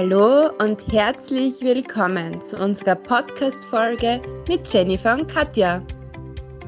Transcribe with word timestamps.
Hallo 0.00 0.52
und 0.60 0.86
herzlich 0.92 1.60
willkommen 1.60 2.40
zu 2.44 2.56
unserer 2.62 2.94
Podcast-Folge 2.94 4.22
mit 4.46 4.72
Jennifer 4.72 5.14
und 5.14 5.26
Katja. 5.26 5.84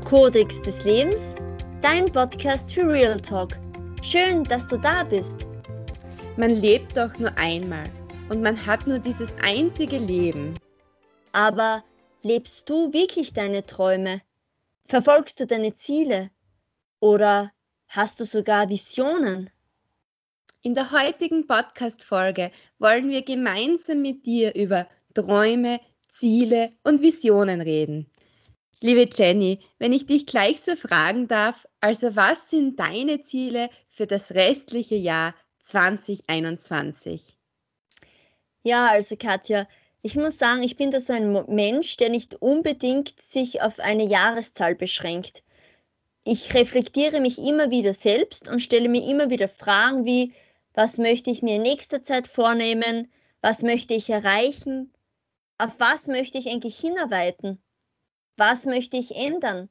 Kodex 0.05 0.61
des 0.63 0.83
Lebens, 0.83 1.37
dein 1.81 2.07
Podcast 2.07 2.75
für 2.75 2.89
Real 2.89 3.21
Talk. 3.21 3.51
Schön, 4.03 4.43
dass 4.43 4.67
du 4.67 4.79
da 4.79 5.05
bist. 5.05 5.47
Man 6.37 6.51
lebt 6.51 6.97
doch 6.97 7.17
nur 7.21 7.31
einmal 7.39 7.85
und 8.31 8.43
man 8.43 8.67
hat 8.67 8.89
nur 8.89 8.99
dieses 8.99 9.31
einzige 9.45 9.99
Leben. 9.99 10.55
Aber 11.31 11.85
lebst 12.23 12.69
du 12.69 12.93
wirklich 12.93 13.33
deine 13.33 13.65
Träume? 13.65 14.23
Verfolgst 14.89 15.39
du 15.39 15.47
deine 15.47 15.77
Ziele? 15.77 16.33
Oder 16.99 17.53
hast 17.87 18.19
du 18.19 18.25
sogar 18.25 18.69
Visionen? 18.69 19.51
In 20.63 20.75
der 20.75 20.91
heutigen 20.91 21.47
Podcast-Folge 21.47 22.53
wollen 22.79 23.09
wir 23.09 23.23
gemeinsam 23.23 24.03
mit 24.03 24.27
dir 24.27 24.55
über 24.55 24.87
Träume, 25.15 25.81
Ziele 26.13 26.71
und 26.85 27.01
Visionen 27.01 27.63
reden. 27.63 28.11
Liebe 28.83 29.09
Jenny, 29.11 29.61
wenn 29.79 29.95
ich 29.95 30.05
dich 30.05 30.27
gleich 30.27 30.61
so 30.61 30.77
fragen 30.77 31.29
darf, 31.29 31.67
also 31.81 32.15
was 32.15 32.51
sind 32.51 32.79
deine 32.79 33.23
Ziele 33.23 33.71
für 33.89 34.07
das 34.07 34.33
restliche 34.33 34.97
Jahr 34.97 35.35
2021? 35.61 37.39
Ja, 38.63 38.89
also 38.89 39.17
Katja, 39.17 39.67
ich 40.03 40.15
muss 40.15 40.37
sagen, 40.37 40.63
ich 40.63 40.77
bin 40.77 40.91
da 40.91 41.01
so 41.01 41.15
ein 41.15 41.33
Mensch, 41.49 41.97
der 41.97 42.11
nicht 42.11 42.35
unbedingt 42.35 43.19
sich 43.19 43.63
auf 43.63 43.79
eine 43.79 44.05
Jahreszahl 44.05 44.75
beschränkt. 44.75 45.43
Ich 46.27 46.53
reflektiere 46.53 47.21
mich 47.21 47.39
immer 47.39 47.71
wieder 47.71 47.95
selbst 47.95 48.47
und 48.47 48.61
stelle 48.61 48.91
mir 48.91 49.03
immer 49.09 49.31
wieder 49.31 49.49
Fragen 49.49 50.05
wie, 50.05 50.35
was 50.75 50.99
möchte 50.99 51.31
ich 51.31 51.43
mir 51.43 51.57
in 51.57 51.63
nächster 51.63 52.03
Zeit 52.03 52.29
vornehmen? 52.29 53.11
Was 53.41 53.63
möchte 53.63 53.95
ich 53.95 54.11
erreichen? 54.11 54.93
Auf 55.59 55.73
was 55.79 56.07
möchte 56.07 56.39
ich 56.39 56.49
eigentlich 56.49 56.79
hinarbeiten? 56.79 57.61
Was 58.37 58.65
möchte 58.65 58.97
ich 58.97 59.17
ändern? 59.17 59.69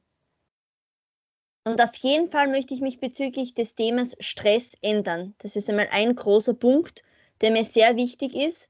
Und 1.64 1.80
auf 1.82 1.94
jeden 1.96 2.30
Fall 2.30 2.48
möchte 2.48 2.74
ich 2.74 2.80
mich 2.80 3.00
bezüglich 3.00 3.54
des 3.54 3.74
Themas 3.74 4.16
Stress 4.20 4.72
ändern. 4.82 5.34
Das 5.38 5.56
ist 5.56 5.68
einmal 5.68 5.88
ein 5.90 6.14
großer 6.14 6.54
Punkt, 6.54 7.02
der 7.40 7.50
mir 7.50 7.64
sehr 7.64 7.96
wichtig 7.96 8.34
ist. 8.34 8.68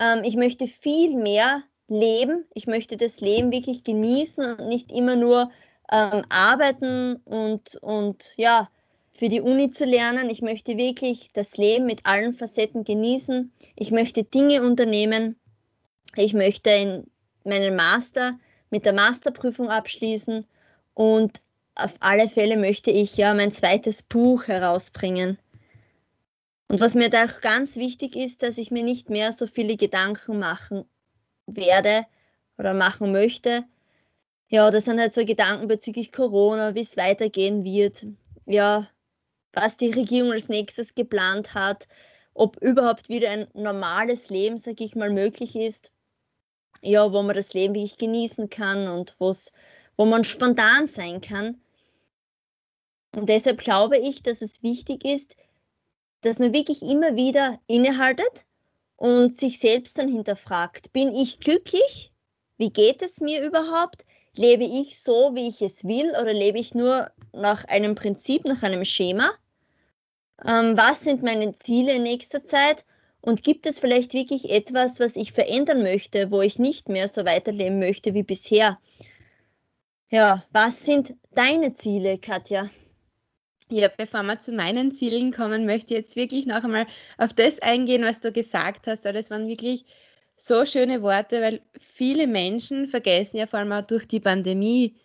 Ähm, 0.00 0.22
ich 0.24 0.36
möchte 0.36 0.66
viel 0.66 1.16
mehr 1.16 1.62
leben. 1.88 2.46
Ich 2.54 2.66
möchte 2.66 2.96
das 2.96 3.20
Leben 3.20 3.52
wirklich 3.52 3.84
genießen 3.84 4.58
und 4.58 4.68
nicht 4.68 4.92
immer 4.92 5.16
nur 5.16 5.50
ähm, 5.90 6.24
arbeiten 6.28 7.16
und, 7.24 7.76
und 7.76 8.32
ja, 8.36 8.70
für 9.18 9.28
die 9.28 9.40
Uni 9.40 9.72
zu 9.72 9.84
lernen. 9.84 10.30
Ich 10.30 10.42
möchte 10.42 10.76
wirklich 10.76 11.30
das 11.32 11.56
Leben 11.56 11.86
mit 11.86 12.06
allen 12.06 12.34
Facetten 12.34 12.84
genießen. 12.84 13.52
Ich 13.74 13.90
möchte 13.90 14.22
Dinge 14.22 14.62
unternehmen. 14.62 15.36
Ich 16.14 16.34
möchte 16.34 16.70
in 16.70 17.10
meinen 17.44 17.74
Master 17.74 18.38
mit 18.70 18.84
der 18.84 18.92
Masterprüfung 18.92 19.70
abschließen 19.70 20.46
und 20.94 21.40
auf 21.74 21.94
alle 22.00 22.28
Fälle 22.28 22.56
möchte 22.56 22.90
ich 22.90 23.16
ja 23.16 23.34
mein 23.34 23.52
zweites 23.52 24.02
Buch 24.02 24.46
herausbringen. 24.46 25.38
Und 26.68 26.80
was 26.80 26.94
mir 26.94 27.08
da 27.08 27.24
auch 27.24 27.40
ganz 27.40 27.76
wichtig 27.76 28.14
ist, 28.14 28.42
dass 28.42 28.58
ich 28.58 28.70
mir 28.70 28.84
nicht 28.84 29.10
mehr 29.10 29.32
so 29.32 29.46
viele 29.46 29.76
Gedanken 29.76 30.38
machen 30.38 30.84
werde 31.46 32.06
oder 32.56 32.74
machen 32.74 33.10
möchte. 33.10 33.64
Ja, 34.48 34.70
das 34.70 34.84
sind 34.84 35.00
halt 35.00 35.12
so 35.12 35.24
Gedanken 35.24 35.66
bezüglich 35.66 36.12
Corona, 36.12 36.74
wie 36.74 36.82
es 36.82 36.96
weitergehen 36.96 37.64
wird. 37.64 38.06
Ja, 38.44 38.88
was 39.60 39.76
die 39.76 39.90
Regierung 39.90 40.32
als 40.32 40.48
nächstes 40.48 40.94
geplant 40.94 41.54
hat, 41.54 41.88
ob 42.34 42.56
überhaupt 42.62 43.08
wieder 43.08 43.30
ein 43.30 43.48
normales 43.54 44.28
Leben, 44.28 44.58
sage 44.58 44.84
ich 44.84 44.94
mal, 44.94 45.10
möglich 45.10 45.56
ist. 45.56 45.90
Ja, 46.80 47.12
wo 47.12 47.22
man 47.22 47.34
das 47.34 47.54
Leben 47.54 47.74
wirklich 47.74 47.98
genießen 47.98 48.50
kann 48.50 48.86
und 48.86 49.16
wo 49.18 50.04
man 50.04 50.22
spontan 50.22 50.86
sein 50.86 51.20
kann. 51.20 51.60
Und 53.16 53.28
deshalb 53.28 53.58
glaube 53.58 53.98
ich, 53.98 54.22
dass 54.22 54.42
es 54.42 54.62
wichtig 54.62 55.04
ist, 55.04 55.34
dass 56.20 56.38
man 56.38 56.52
wirklich 56.52 56.82
immer 56.82 57.16
wieder 57.16 57.58
innehaltet 57.66 58.46
und 58.96 59.36
sich 59.36 59.58
selbst 59.58 59.98
dann 59.98 60.08
hinterfragt, 60.08 60.92
bin 60.92 61.14
ich 61.14 61.40
glücklich? 61.40 62.12
Wie 62.58 62.70
geht 62.70 63.02
es 63.02 63.20
mir 63.20 63.44
überhaupt? 63.44 64.04
Lebe 64.34 64.64
ich 64.64 65.00
so, 65.00 65.34
wie 65.34 65.48
ich 65.48 65.62
es 65.62 65.84
will 65.84 66.10
oder 66.10 66.32
lebe 66.32 66.58
ich 66.58 66.74
nur 66.74 67.10
nach 67.32 67.64
einem 67.64 67.96
Prinzip, 67.96 68.44
nach 68.44 68.62
einem 68.62 68.84
Schema? 68.84 69.30
Ähm, 70.44 70.76
was 70.76 71.02
sind 71.02 71.22
meine 71.22 71.56
Ziele 71.58 71.94
in 71.94 72.02
nächster 72.02 72.44
Zeit? 72.44 72.84
Und 73.20 73.42
gibt 73.42 73.66
es 73.66 73.80
vielleicht 73.80 74.14
wirklich 74.14 74.50
etwas, 74.50 75.00
was 75.00 75.16
ich 75.16 75.32
verändern 75.32 75.82
möchte, 75.82 76.30
wo 76.30 76.40
ich 76.40 76.58
nicht 76.58 76.88
mehr 76.88 77.08
so 77.08 77.24
weiterleben 77.24 77.78
möchte 77.78 78.14
wie 78.14 78.22
bisher? 78.22 78.78
Ja, 80.08 80.44
was 80.52 80.84
sind 80.84 81.14
deine 81.34 81.74
Ziele, 81.74 82.18
Katja? 82.18 82.70
Ja, 83.70 83.88
bevor 83.94 84.22
wir 84.22 84.40
zu 84.40 84.52
meinen 84.52 84.92
Zielen 84.92 85.32
kommen, 85.32 85.66
möchte 85.66 85.92
ich 85.92 86.00
jetzt 86.00 86.16
wirklich 86.16 86.46
noch 86.46 86.64
einmal 86.64 86.86
auf 87.18 87.34
das 87.34 87.60
eingehen, 87.60 88.02
was 88.02 88.20
du 88.20 88.32
gesagt 88.32 88.86
hast, 88.86 89.04
das 89.04 89.30
waren 89.30 89.48
wirklich 89.48 89.84
so 90.36 90.64
schöne 90.64 91.02
Worte, 91.02 91.42
weil 91.42 91.60
viele 91.78 92.26
Menschen 92.26 92.88
vergessen 92.88 93.36
ja 93.36 93.46
vor 93.46 93.58
allem 93.58 93.72
auch 93.72 93.86
durch 93.86 94.06
die 94.06 94.20
Pandemie, 94.20 94.96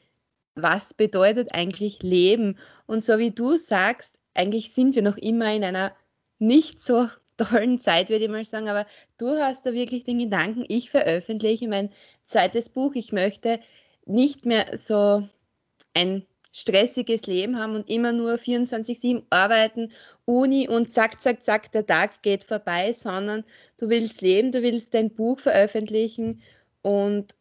was 0.55 0.93
bedeutet 0.93 1.53
eigentlich 1.53 2.03
Leben. 2.03 2.57
Und 2.85 3.03
so 3.03 3.17
wie 3.17 3.31
du 3.31 3.57
sagst, 3.57 4.17
eigentlich 4.33 4.73
sind 4.73 4.95
wir 4.95 5.01
noch 5.01 5.17
immer 5.17 5.53
in 5.53 5.63
einer 5.63 5.94
nicht 6.39 6.81
so 6.83 7.07
tollen 7.38 7.79
Zeit, 7.79 8.09
würde 8.09 8.25
ich 8.25 8.31
mal 8.31 8.45
sagen, 8.45 8.69
aber 8.69 8.85
du 9.17 9.29
hast 9.39 9.66
da 9.66 9.73
wirklich 9.73 10.03
den 10.03 10.19
Gedanken, 10.19 10.66
ich 10.67 10.89
veröffentliche 10.89 11.67
mein 11.67 11.89
zweites 12.25 12.69
Buch, 12.69 12.95
ich 12.95 13.11
möchte 13.11 13.59
nicht 14.05 14.45
mehr 14.45 14.77
so 14.77 15.27
ein 15.93 16.25
stressiges 16.51 17.25
Leben 17.25 17.57
haben 17.57 17.75
und 17.75 17.89
immer 17.89 18.11
nur 18.11 18.35
24-7 18.35 19.23
arbeiten, 19.31 19.91
Uni 20.25 20.69
und 20.69 20.93
zack, 20.93 21.22
zack, 21.22 21.43
zack, 21.43 21.72
der 21.72 21.85
Tag 21.85 22.22
geht 22.22 22.43
vorbei, 22.43 22.93
sondern 22.93 23.43
du 23.77 23.89
willst 23.89 24.22
leben, 24.22 24.51
du 24.51 24.61
willst 24.61 24.93
dein 24.93 25.09
Buch 25.09 25.39
veröffentlichen 25.39 26.43
und 26.83 27.35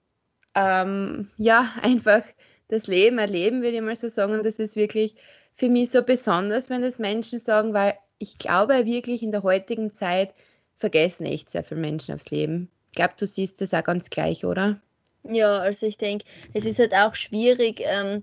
ähm, 0.54 1.30
ja, 1.36 1.72
einfach 1.82 2.22
das 2.68 2.86
Leben 2.86 3.18
erleben, 3.18 3.60
würde 3.60 3.76
ich 3.76 3.82
mal 3.82 3.96
so 3.96 4.08
sagen. 4.08 4.32
Und 4.32 4.44
das 4.44 4.58
ist 4.58 4.76
wirklich 4.76 5.14
für 5.54 5.68
mich 5.68 5.90
so 5.90 6.02
besonders, 6.02 6.70
wenn 6.70 6.82
das 6.82 6.98
Menschen 6.98 7.38
sagen, 7.38 7.74
weil 7.74 7.94
ich 8.18 8.38
glaube 8.38 8.86
wirklich 8.86 9.22
in 9.22 9.32
der 9.32 9.42
heutigen 9.42 9.90
Zeit 9.92 10.32
vergessen 10.76 11.26
echt 11.26 11.50
sehr 11.50 11.64
viele 11.64 11.80
Menschen 11.80 12.14
aufs 12.14 12.30
Leben. 12.30 12.70
Ich 12.90 12.96
glaube, 12.96 13.14
du 13.18 13.26
siehst 13.26 13.60
das 13.60 13.74
auch 13.74 13.84
ganz 13.84 14.10
gleich, 14.10 14.44
oder? 14.44 14.80
Ja, 15.24 15.58
also 15.58 15.86
ich 15.86 15.98
denke, 15.98 16.24
es 16.52 16.64
ist 16.64 16.78
halt 16.78 16.94
auch 16.94 17.14
schwierig, 17.14 17.80
ähm, 17.84 18.22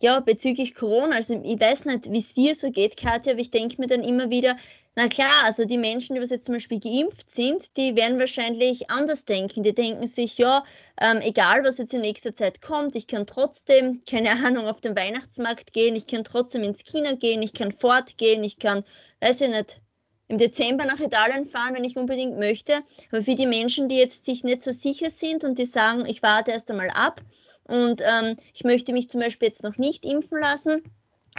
ja, 0.00 0.20
bezüglich 0.20 0.74
Corona. 0.74 1.16
Also 1.16 1.40
ich 1.42 1.60
weiß 1.60 1.84
nicht, 1.86 2.10
wie 2.10 2.18
es 2.18 2.34
dir 2.34 2.54
so 2.54 2.70
geht, 2.70 2.96
Katja, 2.96 3.32
aber 3.32 3.40
ich 3.40 3.50
denke 3.50 3.80
mir 3.80 3.88
dann 3.88 4.02
immer 4.02 4.30
wieder, 4.30 4.56
na 4.96 5.08
klar, 5.08 5.44
also 5.44 5.66
die 5.66 5.76
Menschen, 5.76 6.16
die 6.16 6.22
jetzt 6.22 6.46
zum 6.46 6.54
Beispiel 6.54 6.80
geimpft 6.80 7.30
sind, 7.30 7.76
die 7.76 7.94
werden 7.96 8.18
wahrscheinlich 8.18 8.90
anders 8.90 9.26
denken. 9.26 9.62
Die 9.62 9.74
denken 9.74 10.06
sich, 10.06 10.38
ja, 10.38 10.64
ähm, 10.98 11.20
egal 11.20 11.64
was 11.64 11.76
jetzt 11.76 11.92
in 11.92 12.00
nächster 12.00 12.34
Zeit 12.34 12.62
kommt, 12.62 12.96
ich 12.96 13.06
kann 13.06 13.26
trotzdem, 13.26 14.02
keine 14.08 14.30
Ahnung, 14.30 14.66
auf 14.66 14.80
den 14.80 14.96
Weihnachtsmarkt 14.96 15.74
gehen, 15.74 15.96
ich 15.96 16.06
kann 16.06 16.24
trotzdem 16.24 16.62
ins 16.62 16.82
Kino 16.82 17.14
gehen, 17.16 17.42
ich 17.42 17.52
kann 17.52 17.72
fortgehen, 17.72 18.42
ich 18.42 18.58
kann, 18.58 18.84
weiß 19.20 19.42
ich 19.42 19.50
nicht, 19.50 19.82
im 20.28 20.38
Dezember 20.38 20.86
nach 20.86 20.98
Italien 20.98 21.46
fahren, 21.46 21.74
wenn 21.74 21.84
ich 21.84 21.98
unbedingt 21.98 22.38
möchte. 22.38 22.80
Aber 23.12 23.22
für 23.22 23.34
die 23.34 23.46
Menschen, 23.46 23.90
die 23.90 23.98
jetzt 23.98 24.24
sich 24.24 24.44
nicht 24.44 24.62
so 24.62 24.72
sicher 24.72 25.10
sind 25.10 25.44
und 25.44 25.58
die 25.58 25.66
sagen, 25.66 26.06
ich 26.06 26.22
warte 26.22 26.52
erst 26.52 26.70
einmal 26.70 26.88
ab 26.88 27.20
und 27.64 28.00
ähm, 28.00 28.38
ich 28.54 28.64
möchte 28.64 28.94
mich 28.94 29.10
zum 29.10 29.20
Beispiel 29.20 29.48
jetzt 29.48 29.62
noch 29.62 29.76
nicht 29.76 30.06
impfen 30.06 30.40
lassen, 30.40 30.82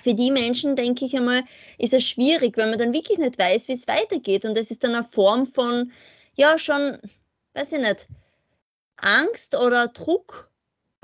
für 0.04 0.14
die 0.14 0.32
Menschen, 0.32 0.76
denke 0.76 1.06
ich 1.06 1.16
einmal, 1.16 1.44
ist 1.78 1.94
es 1.94 2.04
schwierig, 2.04 2.58
weil 2.58 2.70
man 2.70 2.80
dann 2.80 2.94
wirklich 2.94 3.18
nicht 3.18 3.38
weiß, 3.38 3.68
wie 3.68 3.74
es 3.74 3.88
weitergeht. 3.88 4.46
Und 4.46 4.58
das 4.58 4.72
ist 4.72 4.84
dann 4.84 4.96
eine 4.96 5.04
Form 5.04 5.48
von, 5.48 5.92
ja, 6.36 6.58
schon, 6.58 6.98
weiß 7.54 7.74
ich 7.74 7.80
nicht, 7.80 8.08
Angst 8.98 9.56
oder 9.56 9.88
Druck, 9.88 10.50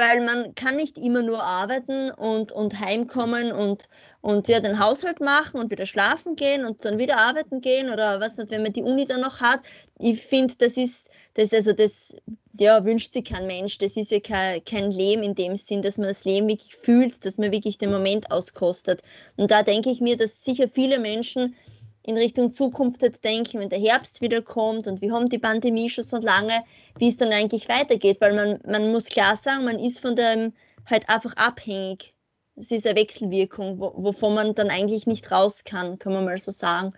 weil 0.03 0.21
man 0.21 0.53
kann 0.55 0.75
nicht 0.75 0.97
immer 0.97 1.21
nur 1.21 1.43
arbeiten 1.43 2.11
und, 2.11 2.51
und 2.51 2.79
heimkommen 2.79 3.51
und, 3.51 3.87
und 4.21 4.47
ja, 4.49 4.59
den 4.59 4.79
Haushalt 4.79 5.21
machen 5.21 5.59
und 5.59 5.71
wieder 5.71 5.85
schlafen 5.85 6.35
gehen 6.35 6.65
und 6.65 6.83
dann 6.83 6.97
wieder 6.97 7.17
arbeiten 7.17 7.61
gehen 7.61 7.89
oder 7.89 8.19
was 8.19 8.37
nicht, 8.37 8.51
wenn 8.51 8.63
man 8.63 8.73
die 8.73 8.83
Uni 8.83 9.05
dann 9.05 9.21
noch 9.21 9.39
hat. 9.39 9.61
Ich 9.99 10.21
finde, 10.21 10.55
das 10.57 10.75
ist, 10.75 11.09
das, 11.35 11.53
also 11.53 11.71
das 11.71 12.15
ja, 12.59 12.83
wünscht 12.83 13.13
sich 13.13 13.23
kein 13.23 13.47
Mensch. 13.47 13.77
Das 13.77 13.95
ist 13.95 14.11
ja 14.11 14.19
kein, 14.19 14.63
kein 14.65 14.91
Leben 14.91 15.23
in 15.23 15.35
dem 15.35 15.55
Sinn, 15.55 15.81
dass 15.81 15.97
man 15.97 16.07
das 16.07 16.25
Leben 16.25 16.49
wirklich 16.49 16.75
fühlt, 16.75 17.25
dass 17.25 17.37
man 17.37 17.51
wirklich 17.51 17.77
den 17.77 17.91
Moment 17.91 18.29
auskostet. 18.29 19.01
Und 19.37 19.51
da 19.51 19.63
denke 19.63 19.89
ich 19.89 20.01
mir, 20.01 20.17
dass 20.17 20.43
sicher 20.43 20.67
viele 20.73 20.99
Menschen 20.99 21.55
in 22.03 22.17
Richtung 22.17 22.53
Zukunft 22.53 23.01
jetzt 23.01 23.23
denken, 23.23 23.59
wenn 23.59 23.69
der 23.69 23.79
Herbst 23.79 24.21
wieder 24.21 24.41
kommt 24.41 24.87
und 24.87 25.01
wir 25.01 25.13
haben 25.13 25.29
die 25.29 25.39
Pandemie 25.39 25.89
schon 25.89 26.03
so 26.03 26.17
lange, 26.17 26.63
wie 26.97 27.07
es 27.07 27.17
dann 27.17 27.31
eigentlich 27.31 27.69
weitergeht, 27.69 28.19
weil 28.19 28.33
man, 28.33 28.59
man 28.65 28.91
muss 28.91 29.05
klar 29.05 29.37
sagen, 29.37 29.63
man 29.63 29.79
ist 29.79 30.01
von 30.01 30.15
dem 30.15 30.53
halt 30.89 31.07
einfach 31.09 31.35
abhängig. 31.37 32.13
Es 32.55 32.71
ist 32.71 32.85
eine 32.85 32.99
Wechselwirkung, 32.99 33.79
wo, 33.79 33.93
wovon 33.95 34.35
man 34.35 34.53
dann 34.53 34.69
eigentlich 34.69 35.07
nicht 35.07 35.31
raus 35.31 35.63
kann, 35.63 35.97
kann 35.97 36.13
man 36.13 36.25
mal 36.25 36.37
so 36.37 36.51
sagen. 36.51 36.93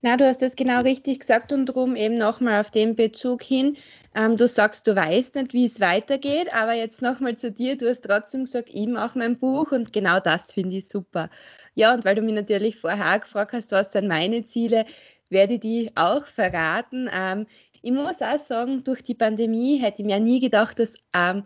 Na, 0.00 0.16
du 0.16 0.26
hast 0.26 0.42
das 0.42 0.56
genau 0.56 0.80
richtig 0.82 1.20
gesagt 1.20 1.52
und 1.52 1.66
darum 1.66 1.96
eben 1.96 2.18
nochmal 2.18 2.60
auf 2.60 2.70
den 2.70 2.94
Bezug 2.94 3.42
hin. 3.42 3.76
Ähm, 4.14 4.36
du 4.36 4.48
sagst, 4.48 4.86
du 4.86 4.96
weißt 4.96 5.34
nicht, 5.34 5.52
wie 5.52 5.66
es 5.66 5.80
weitergeht, 5.80 6.52
aber 6.52 6.72
jetzt 6.72 7.02
nochmal 7.02 7.36
zu 7.36 7.52
dir. 7.52 7.76
Du 7.76 7.88
hast 7.88 8.02
trotzdem 8.02 8.44
gesagt, 8.44 8.70
ich 8.72 8.86
mache 8.86 9.18
mein 9.18 9.38
Buch 9.38 9.72
und 9.72 9.92
genau 9.92 10.20
das 10.20 10.52
finde 10.52 10.76
ich 10.76 10.88
super. 10.88 11.30
Ja, 11.78 11.94
und 11.94 12.04
weil 12.04 12.16
du 12.16 12.22
mich 12.22 12.34
natürlich 12.34 12.74
vorher 12.74 13.14
auch 13.14 13.20
gefragt 13.20 13.52
hast, 13.52 13.70
was 13.70 13.92
sind 13.92 14.08
meine 14.08 14.44
Ziele, 14.44 14.84
werde 15.30 15.54
ich 15.54 15.60
die 15.60 15.92
auch 15.94 16.26
verraten. 16.26 17.08
Ähm, 17.12 17.46
ich 17.82 17.92
muss 17.92 18.20
auch 18.20 18.40
sagen, 18.40 18.82
durch 18.82 19.02
die 19.04 19.14
Pandemie 19.14 19.78
hätte 19.78 20.02
ich 20.02 20.06
mir 20.06 20.18
nie 20.18 20.40
gedacht, 20.40 20.80
dass 20.80 20.96
ähm, 21.14 21.44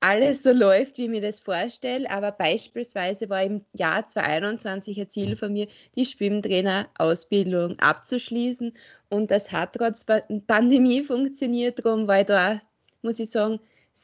alles 0.00 0.42
so 0.42 0.52
läuft, 0.52 0.98
wie 0.98 1.04
ich 1.04 1.10
mir 1.10 1.22
das 1.22 1.40
vorstelle. 1.40 2.10
Aber 2.10 2.30
beispielsweise 2.30 3.30
war 3.30 3.42
im 3.42 3.64
Jahr 3.72 4.06
2021 4.06 5.00
ein 5.00 5.08
Ziel 5.08 5.34
von 5.34 5.54
mir, 5.54 5.66
die 5.96 6.04
Schwimmtrainerausbildung 6.04 7.78
abzuschließen. 7.78 8.74
Und 9.08 9.30
das 9.30 9.50
hat 9.50 9.76
trotz 9.76 10.04
Pandemie 10.46 11.02
funktioniert. 11.04 11.82
Darum 11.82 12.06
war 12.06 12.20
ich 12.20 12.26
da, 12.26 12.60
muss 13.00 13.18
ich 13.18 13.30
sagen, 13.30 13.60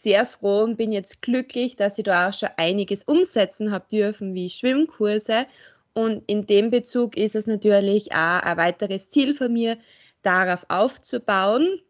sehr 0.07 0.25
froh 0.25 0.63
und 0.63 0.77
bin 0.77 0.93
jetzt 0.93 1.21
glücklich, 1.21 1.75
dass 1.75 1.99
ich 1.99 2.05
da 2.05 2.29
auch 2.29 2.35
schon 2.35 2.51
einiges 2.57 3.03
umsetzen 3.03 3.73
habe 3.73 3.87
dürfen, 3.91 4.35
wie 4.35 4.49
Schwimmkurse. 4.49 5.47
Und 5.95 6.23
in 6.29 6.47
dem 6.47 6.71
Bezug 6.71 7.17
ist 7.17 7.35
es 7.35 7.47
natürlich 7.47 8.13
auch 8.13 8.43
ein 8.43 8.57
weiteres 8.57 9.09
Ziel 9.09 9.35
von 9.35 9.53
mir, 9.53 9.79
darauf 10.23 10.65
aufzubauen. 10.69 11.81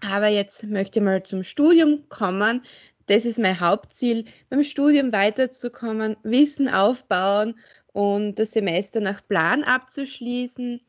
Aber 0.00 0.28
jetzt 0.28 0.64
möchte 0.64 1.00
ich 1.00 1.04
mal 1.04 1.22
zum 1.22 1.44
Studium 1.44 2.08
kommen 2.08 2.62
das 3.06 3.26
ist 3.26 3.38
mein 3.38 3.60
Hauptziel, 3.60 4.24
beim 4.48 4.64
Studium 4.64 5.12
weiterzukommen, 5.12 6.16
Wissen 6.22 6.68
aufbauen 6.68 7.58
und 7.92 8.36
das 8.36 8.52
Semester 8.52 9.00
nach 9.00 9.26
Plan 9.28 9.62
abzuschließen. 9.62 10.80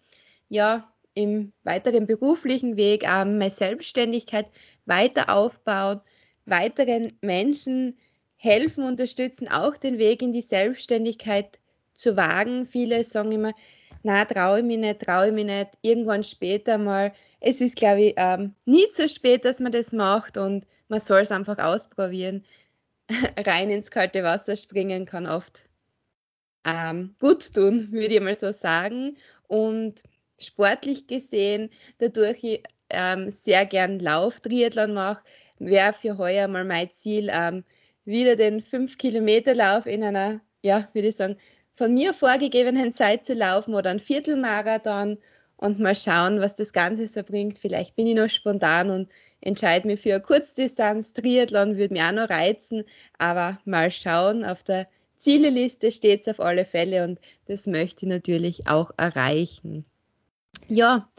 Ja, 0.47 0.91
im 1.13 1.53
weiteren 1.63 2.07
beruflichen 2.07 2.77
Weg 2.77 3.05
auch 3.05 3.25
meine 3.25 3.49
Selbstständigkeit 3.49 4.47
weiter 4.85 5.29
aufbauen, 5.29 6.01
weiteren 6.45 7.17
Menschen 7.21 7.97
helfen, 8.37 8.83
unterstützen, 8.83 9.47
auch 9.47 9.77
den 9.77 9.97
Weg 9.97 10.21
in 10.21 10.33
die 10.33 10.41
Selbstständigkeit 10.41 11.59
zu 11.93 12.15
wagen. 12.15 12.65
Viele 12.65 13.03
sagen 13.03 13.31
immer, 13.31 13.53
na, 14.03 14.25
traue 14.25 14.59
ich 14.59 14.65
mich 14.65 14.77
nicht, 14.77 15.01
traue 15.01 15.27
ich 15.27 15.33
mich 15.33 15.45
nicht, 15.45 15.71
irgendwann 15.81 16.23
später 16.23 16.77
mal. 16.77 17.13
Es 17.39 17.61
ist, 17.61 17.75
glaube 17.75 18.01
ich, 18.01 18.13
ähm, 18.17 18.53
nie 18.65 18.89
zu 18.91 19.09
spät, 19.09 19.45
dass 19.45 19.59
man 19.59 19.71
das 19.71 19.91
macht 19.91 20.37
und 20.37 20.65
man 20.89 20.99
soll 20.99 21.21
es 21.21 21.31
einfach 21.31 21.57
ausprobieren. 21.57 22.45
Rein 23.37 23.69
ins 23.69 23.91
kalte 23.91 24.23
Wasser 24.23 24.55
springen 24.55 25.05
kann 25.05 25.27
oft 25.27 25.65
ähm, 26.65 27.15
gut 27.19 27.53
tun, 27.53 27.91
würde 27.91 28.15
ich 28.15 28.21
mal 28.21 28.35
so 28.35 28.51
sagen. 28.51 29.17
Und 29.47 30.03
sportlich 30.39 31.07
gesehen, 31.07 31.69
dadurch 31.99 32.43
ich 32.43 32.63
ähm, 32.89 33.29
sehr 33.31 33.65
gern 33.65 33.99
Lauf-Triathlon 33.99 34.93
mache, 34.93 35.23
wäre 35.59 35.93
für 35.93 36.17
heuer 36.17 36.47
mal 36.47 36.65
mein 36.65 36.89
Ziel, 36.93 37.29
ähm, 37.31 37.63
wieder 38.05 38.35
den 38.35 38.61
5-Kilometer-Lauf 38.61 39.85
in 39.85 40.03
einer, 40.03 40.41
ja, 40.61 40.87
würde 40.93 41.09
ich 41.09 41.15
sagen, 41.15 41.37
von 41.75 41.93
mir 41.93 42.13
vorgegebenen 42.13 42.93
Zeit 42.93 43.25
zu 43.25 43.33
laufen 43.33 43.73
oder 43.73 43.89
ein 43.89 43.99
Viertelmarathon 43.99 45.17
und 45.57 45.79
mal 45.79 45.95
schauen, 45.95 46.39
was 46.39 46.55
das 46.55 46.73
Ganze 46.73 47.07
so 47.07 47.23
bringt. 47.23 47.57
Vielleicht 47.59 47.95
bin 47.95 48.07
ich 48.07 48.15
noch 48.15 48.29
spontan 48.29 48.89
und 48.89 49.09
entscheide 49.41 49.87
mich 49.87 50.01
für 50.01 50.13
eine 50.13 50.21
Kurzdistanz. 50.21 51.13
Triathlon 51.13 51.77
würde 51.77 51.93
mich 51.93 52.03
auch 52.03 52.11
noch 52.11 52.29
reizen, 52.29 52.83
aber 53.17 53.59
mal 53.65 53.91
schauen. 53.91 54.45
Auf 54.45 54.63
der 54.63 54.87
Zieleliste 55.17 55.91
steht 55.91 56.21
es 56.21 56.27
auf 56.27 56.39
alle 56.39 56.65
Fälle 56.65 57.03
und 57.03 57.19
das 57.47 57.67
möchte 57.67 58.05
ich 58.05 58.09
natürlich 58.09 58.67
auch 58.67 58.91
erreichen. 58.97 59.85
Ja, 60.67 61.09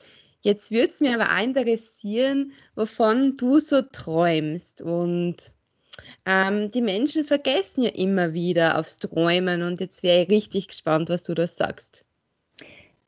jetzt 0.47 0.71
würde 0.71 0.93
es 0.93 1.01
mir 1.01 1.21
aber 1.21 1.37
auch 1.37 1.43
interessieren, 1.43 2.53
wovon 2.77 3.37
du 3.37 3.59
so 3.59 3.83
träumst. 3.83 4.81
Und 4.81 5.53
ähm, 6.25 6.71
die 6.71 6.83
Menschen 6.83 7.25
vergessen 7.25 7.83
ja 7.83 7.91
immer 7.91 8.33
wieder 8.33 8.79
aufs 8.79 8.99
Träumen 8.99 9.63
und 9.63 9.81
jetzt 9.81 10.05
wäre 10.05 10.23
ich 10.23 10.31
richtig 10.31 10.69
gespannt, 10.69 11.09
was 11.09 11.25
du 11.25 11.35
da 11.35 11.49
sagst. 11.49 12.05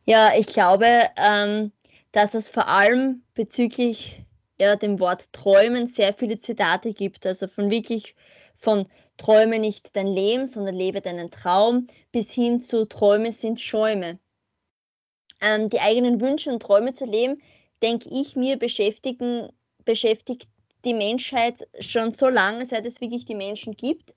Ja, 0.05 0.33
ich 0.37 0.49
glaube, 0.49 0.87
ähm, 1.17 1.71
dass 2.11 2.35
es 2.35 2.49
vor 2.49 2.67
allem 2.67 3.23
bezüglich 3.35 4.25
ja, 4.61 4.75
dem 4.75 4.99
Wort 4.99 5.33
Träumen 5.33 5.87
sehr 5.95 6.13
viele 6.15 6.41
Zitate 6.41 6.93
gibt. 6.93 7.25
Also 7.25 7.47
von 7.47 7.71
wirklich 7.71 8.17
von 8.57 8.89
Träume 9.17 9.61
nicht 9.61 9.91
dein 9.93 10.09
Leben, 10.09 10.49
sondern 10.49 10.75
lebe 10.75 11.01
deinen 11.01 11.31
Traum, 11.31 11.87
bis 12.11 12.33
hin 12.33 12.61
zu 12.61 12.87
Träume 12.87 13.31
sind 13.31 13.61
Schäume. 13.61 14.19
Ähm, 15.41 15.71
die 15.71 15.81
eigenen 15.81 16.21
Wünsche 16.21 16.51
und 16.51 16.63
Träume 16.63 16.95
zu 16.95 17.05
leben, 17.05 17.41
denke 17.83 18.09
ich 18.11 18.37
mir, 18.37 18.59
beschäftigen, 18.59 19.49
beschäftigt 19.85 20.49
die 20.85 20.95
Menschheit 20.95 21.67
schon 21.81 22.13
so 22.13 22.29
lange, 22.29 22.67
seit 22.67 22.87
es 22.87 23.01
wirklich 23.01 23.25
die 23.25 23.35
Menschen 23.35 23.77
gibt. 23.77 24.15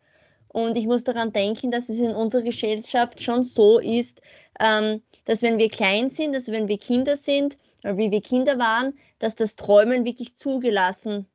Und 0.47 0.77
ich 0.77 0.85
muss 0.85 1.03
daran 1.03 1.31
denken, 1.31 1.71
dass 1.71 1.87
es 1.87 1.99
in 1.99 2.13
unserer 2.13 2.41
Gesellschaft 2.41 3.21
schon 3.21 3.43
so 3.43 3.79
ist, 3.79 4.21
ähm, 4.59 5.01
dass 5.25 5.41
wenn 5.41 5.57
wir 5.57 5.69
klein 5.69 6.09
sind, 6.09 6.35
also 6.35 6.51
wenn 6.51 6.67
wir 6.67 6.77
Kinder 6.77 7.15
sind, 7.15 7.57
oder 7.83 7.97
wie 7.97 8.11
wir 8.11 8.21
Kinder 8.21 8.59
waren, 8.59 8.97
dass 9.19 9.35
das 9.35 9.55
Träumen 9.55 10.05
wirklich 10.05 10.35
zugelassen 10.35 11.27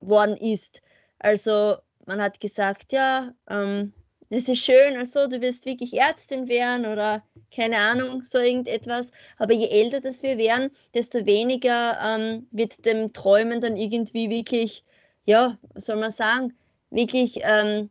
worden 0.00 0.36
ist. 0.36 0.80
Also 1.18 1.76
man 2.06 2.22
hat 2.22 2.40
gesagt, 2.40 2.92
ja, 2.92 3.34
ähm, 3.48 3.92
das 4.30 4.48
ist 4.48 4.64
schön, 4.64 4.96
also 4.96 5.26
du 5.26 5.40
wirst 5.40 5.66
wirklich 5.66 5.94
Ärztin 5.94 6.48
werden 6.48 6.86
oder 6.86 7.24
keine 7.54 7.76
Ahnung, 7.78 8.22
so 8.22 8.38
irgendetwas. 8.38 9.10
Aber 9.38 9.52
je 9.52 9.68
älter 9.68 10.00
das 10.00 10.22
wir 10.22 10.38
werden, 10.38 10.70
desto 10.94 11.26
weniger 11.26 11.98
ähm, 12.00 12.46
wird 12.52 12.84
dem 12.84 13.12
Träumen 13.12 13.60
dann 13.60 13.76
irgendwie 13.76 14.30
wirklich, 14.30 14.84
ja, 15.24 15.58
soll 15.74 15.96
man 15.96 16.12
sagen, 16.12 16.56
wirklich 16.90 17.40
ähm, 17.42 17.90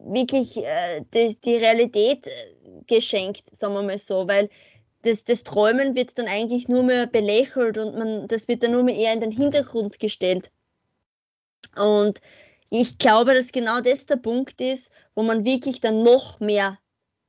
wirklich 0.00 0.56
äh, 0.56 1.02
die, 1.14 1.36
die 1.40 1.56
Realität 1.56 2.26
äh, 2.26 2.30
geschenkt, 2.86 3.44
sagen 3.54 3.74
wir 3.74 3.82
mal 3.82 3.98
so, 3.98 4.26
weil 4.26 4.48
das, 5.02 5.24
das 5.24 5.44
Träumen 5.44 5.94
wird 5.94 6.18
dann 6.18 6.26
eigentlich 6.26 6.68
nur 6.68 6.82
mehr 6.82 7.06
belächelt 7.06 7.78
und 7.78 7.96
man, 7.96 8.26
das 8.28 8.48
wird 8.48 8.62
dann 8.62 8.72
nur 8.72 8.82
mehr 8.82 8.96
eher 8.96 9.12
in 9.12 9.20
den 9.20 9.30
Hintergrund 9.30 10.00
gestellt. 10.00 10.50
Und 11.76 12.20
ich 12.70 12.98
glaube, 12.98 13.34
dass 13.34 13.52
genau 13.52 13.80
das 13.80 14.06
der 14.06 14.16
Punkt 14.16 14.60
ist, 14.60 14.90
wo 15.14 15.22
man 15.22 15.44
wirklich 15.44 15.80
dann 15.80 16.02
noch 16.02 16.40
mehr 16.40 16.78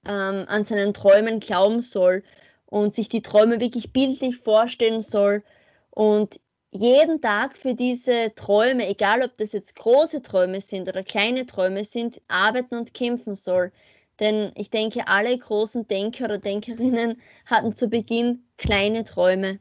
ähm, 0.06 0.46
an 0.48 0.66
seinen 0.66 0.94
Träumen 0.94 1.40
glauben 1.40 1.82
soll 1.82 2.24
und 2.66 2.94
sich 2.94 3.10
die 3.10 3.22
Träume 3.22 3.60
wirklich 3.60 3.94
bildlich 3.94 4.38
vorstellen 4.38 5.02
soll 5.02 5.44
und 5.92 6.40
jeden 6.70 7.22
Tag 7.22 7.58
für 7.58 7.74
diese 7.74 8.34
Träume, 8.36 8.88
egal 8.88 9.24
ob 9.24 9.38
das 9.38 9.54
jetzt 9.54 9.76
große 9.76 10.22
Träume 10.22 10.62
sind 10.62 10.90
oder 10.90 11.04
kleine 11.04 11.46
Träume 11.46 11.84
sind, 11.86 12.22
arbeiten 12.28 12.76
und 12.76 12.94
kämpfen 12.94 13.36
soll. 13.36 13.72
Denn 14.20 14.52
ich 14.56 14.70
denke, 14.70 15.08
alle 15.08 15.38
großen 15.38 15.88
Denker 15.88 16.26
oder 16.26 16.38
Denkerinnen 16.40 17.22
hatten 17.46 17.76
zu 17.76 17.88
Beginn 17.88 18.48
kleine 18.58 19.04
Träume. 19.06 19.60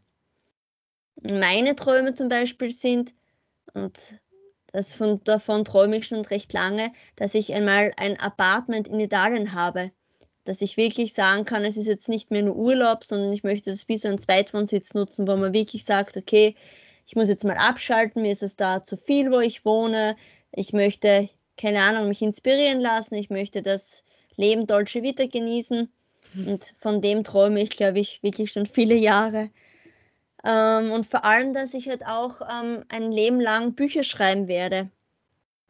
Meine 1.23 1.77
Träume 1.77 2.15
zum 2.15 2.29
Beispiel 2.29 2.71
sind, 2.71 3.15
und 3.75 4.21
das 4.77 4.95
von, 4.95 5.25
davon 5.25 5.65
träume 5.65 5.97
ich 5.97 6.07
schon 6.07 6.21
recht 6.27 6.53
lange, 6.53 6.93
dass 7.17 7.33
ich 7.33 7.55
einmal 7.55 7.95
ein 7.97 8.21
Apartment 8.21 8.89
in 8.89 9.01
Italien 9.01 9.55
habe. 9.55 9.91
Dass 10.45 10.61
ich 10.61 10.77
wirklich 10.77 11.15
sagen 11.15 11.47
kann, 11.47 11.65
es 11.65 11.79
ist 11.79 11.87
jetzt 11.87 12.11
nicht 12.11 12.31
mehr 12.31 12.43
nur 12.43 12.57
Urlaub, 12.57 13.03
sondern 13.03 13.33
ich 13.33 13.43
möchte 13.43 13.71
das 13.71 13.89
wie 13.89 13.97
so 13.97 14.09
ein 14.09 14.19
Zweitwohnsitz 14.19 14.93
nutzen, 14.93 15.27
wo 15.27 15.35
man 15.35 15.55
wirklich 15.55 15.87
sagt, 15.87 16.19
okay, 16.19 16.57
ich 17.07 17.17
muss 17.17 17.29
jetzt 17.29 17.45
mal 17.45 17.57
abschalten, 17.57 18.21
mir 18.21 18.33
ist 18.33 18.43
es 18.43 18.55
da 18.55 18.85
zu 18.85 18.99
viel, 18.99 19.33
wo 19.33 19.41
ich 19.41 19.65
wohne. 19.65 20.15
Ich 20.53 20.75
möchte, 20.75 21.31
keine 21.57 21.81
Ahnung, 21.81 22.09
mich 22.09 22.21
inspirieren 22.21 22.81
lassen. 22.81 23.15
Ich 23.15 23.31
möchte 23.31 23.63
das 23.63 24.05
Leben 24.37 24.67
Dolce 24.67 25.03
Vita 25.03 25.25
genießen. 25.25 25.91
Mhm. 26.35 26.49
Und 26.49 26.75
von 26.77 27.01
dem 27.01 27.25
träume 27.25 27.63
ich, 27.63 27.71
glaube 27.71 28.01
ich, 28.01 28.23
wirklich 28.23 28.53
schon 28.53 28.67
viele 28.67 28.95
Jahre. 28.95 29.49
Ähm, 30.47 30.93
und 30.93 31.07
vor 31.07 31.25
allem, 31.25 31.53
dass 31.53 31.75
ich 31.75 31.89
halt 31.89 32.07
auch 32.07 32.41
ähm, 32.41 32.85
ein 32.89 33.11
Leben 33.11 33.41
lang 33.41 33.75
Bücher 33.75 34.05
schreiben 34.05 34.47
werde. 34.47 34.91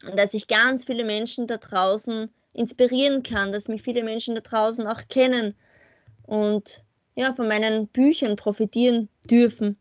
Und 0.07 0.19
dass 0.19 0.35
ich 0.35 0.49
ganz 0.49 0.85
viele 0.85 1.05
Menschen 1.05 1.47
da 1.47 1.57
draußen 1.57 2.29
inspirieren 2.53 3.23
kann, 3.23 3.53
dass 3.53 3.69
mich 3.69 3.83
viele 3.83 4.05
Menschen 4.05 4.35
da 4.35 4.43
draußen 4.43 4.87
auch 4.87 5.09
kennen 5.09 5.55
und 6.27 6.85
ja, 7.15 7.35
von 7.35 7.49
meinen 7.49 7.89
Büchern 7.89 8.37
profitieren 8.37 9.09
dürfen. 9.25 9.79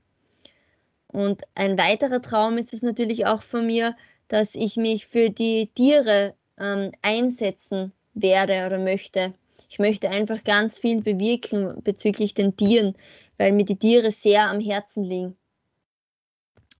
Und 1.07 1.41
ein 1.55 1.77
weiterer 1.77 2.21
Traum 2.21 2.57
ist 2.57 2.73
es 2.73 2.81
natürlich 2.81 3.25
auch 3.25 3.43
von 3.43 3.67
mir, 3.67 3.97
dass 4.29 4.55
ich 4.55 4.77
mich 4.77 5.07
für 5.07 5.29
die 5.29 5.69
Tiere 5.75 6.35
ähm, 6.57 6.93
einsetzen 7.01 7.91
werde 8.13 8.65
oder 8.65 8.79
möchte. 8.79 9.33
Ich 9.69 9.79
möchte 9.79 10.09
einfach 10.09 10.43
ganz 10.43 10.79
viel 10.79 11.01
bewirken 11.01 11.81
bezüglich 11.83 12.33
den 12.33 12.55
Tieren, 12.55 12.95
weil 13.37 13.51
mir 13.51 13.65
die 13.65 13.77
Tiere 13.77 14.11
sehr 14.11 14.49
am 14.49 14.59
Herzen 14.59 15.03
liegen. 15.03 15.37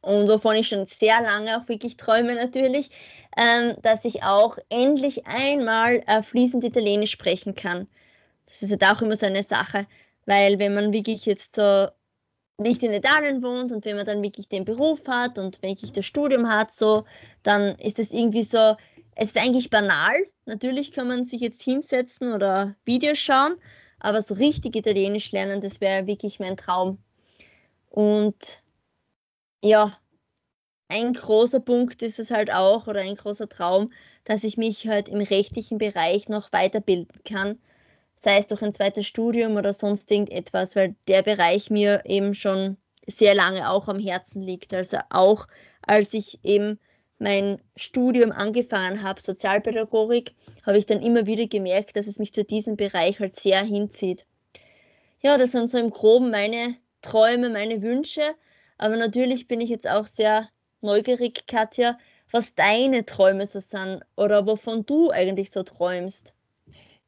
Und 0.01 0.29
wovon 0.29 0.55
ich 0.55 0.67
schon 0.67 0.85
sehr 0.85 1.19
lange 1.21 1.57
auch 1.57 1.67
wirklich 1.67 1.97
träume 1.97 2.35
natürlich, 2.35 2.91
ähm, 3.37 3.75
dass 3.81 4.05
ich 4.05 4.23
auch 4.23 4.57
endlich 4.69 5.25
einmal 5.25 6.03
äh, 6.05 6.21
fließend 6.21 6.63
Italienisch 6.63 7.11
sprechen 7.11 7.55
kann. 7.55 7.87
Das 8.45 8.61
ist 8.61 8.71
halt 8.71 8.83
auch 8.83 9.01
immer 9.01 9.15
so 9.15 9.25
eine 9.25 9.41
Sache. 9.41 9.87
Weil 10.27 10.59
wenn 10.59 10.73
man 10.73 10.93
wirklich 10.93 11.25
jetzt 11.25 11.55
so 11.55 11.87
nicht 12.57 12.83
in 12.83 12.93
Italien 12.93 13.43
wohnt 13.43 13.71
und 13.71 13.83
wenn 13.85 13.97
man 13.97 14.05
dann 14.05 14.21
wirklich 14.21 14.47
den 14.47 14.63
Beruf 14.63 14.99
hat 15.07 15.37
und 15.37 15.61
wirklich 15.61 15.91
das 15.91 16.05
Studium 16.05 16.49
hat, 16.49 16.73
so, 16.73 17.05
dann 17.43 17.75
ist 17.79 17.99
es 17.99 18.11
irgendwie 18.11 18.43
so, 18.43 18.75
es 19.15 19.29
ist 19.29 19.37
eigentlich 19.37 19.69
banal. 19.69 20.15
Natürlich 20.45 20.91
kann 20.91 21.07
man 21.07 21.25
sich 21.25 21.41
jetzt 21.41 21.63
hinsetzen 21.63 22.33
oder 22.33 22.75
Videos 22.85 23.17
schauen, 23.17 23.55
aber 23.99 24.21
so 24.21 24.35
richtig 24.35 24.75
Italienisch 24.75 25.31
lernen, 25.31 25.61
das 25.61 25.81
wäre 25.81 26.05
wirklich 26.05 26.39
mein 26.39 26.57
Traum. 26.57 26.99
Und 27.89 28.61
ja, 29.63 29.97
ein 30.89 31.13
großer 31.13 31.59
Punkt 31.61 32.03
ist 32.03 32.19
es 32.19 32.29
halt 32.29 32.53
auch 32.53 32.87
oder 32.87 33.01
ein 33.01 33.15
großer 33.15 33.49
Traum, 33.49 33.91
dass 34.25 34.43
ich 34.43 34.57
mich 34.57 34.87
halt 34.87 35.07
im 35.07 35.21
rechtlichen 35.21 35.77
Bereich 35.77 36.29
noch 36.29 36.51
weiterbilden 36.51 37.23
kann, 37.23 37.59
sei 38.21 38.37
es 38.37 38.47
durch 38.47 38.61
ein 38.61 38.73
zweites 38.73 39.07
Studium 39.07 39.55
oder 39.55 39.73
sonst 39.73 40.11
irgendetwas, 40.11 40.75
weil 40.75 40.95
der 41.07 41.23
Bereich 41.23 41.69
mir 41.69 42.03
eben 42.05 42.35
schon 42.35 42.77
sehr 43.07 43.35
lange 43.35 43.69
auch 43.69 43.87
am 43.87 43.99
Herzen 43.99 44.41
liegt. 44.41 44.73
Also 44.73 44.97
auch 45.09 45.47
als 45.81 46.13
ich 46.13 46.39
eben 46.43 46.79
mein 47.17 47.61
Studium 47.75 48.31
angefangen 48.31 49.03
habe, 49.03 49.21
Sozialpädagogik, 49.21 50.33
habe 50.65 50.77
ich 50.77 50.85
dann 50.85 51.01
immer 51.01 51.25
wieder 51.25 51.47
gemerkt, 51.47 51.95
dass 51.95 52.07
es 52.07 52.19
mich 52.19 52.33
zu 52.33 52.43
diesem 52.43 52.75
Bereich 52.75 53.19
halt 53.19 53.39
sehr 53.39 53.63
hinzieht. 53.63 54.25
Ja, 55.21 55.37
das 55.37 55.51
sind 55.53 55.69
so 55.69 55.77
im 55.77 55.89
Groben 55.89 56.29
meine 56.29 56.75
Träume, 57.01 57.49
meine 57.49 57.81
Wünsche. 57.81 58.21
Aber 58.77 58.97
natürlich 58.97 59.47
bin 59.47 59.61
ich 59.61 59.69
jetzt 59.69 59.87
auch 59.87 60.07
sehr 60.07 60.49
neugierig, 60.81 61.47
Katja, 61.47 61.97
was 62.31 62.53
deine 62.53 63.05
Träume 63.05 63.45
so 63.45 63.59
sind 63.59 64.01
oder 64.15 64.45
wovon 64.45 64.85
du 64.85 65.11
eigentlich 65.11 65.51
so 65.51 65.63
träumst. 65.63 66.33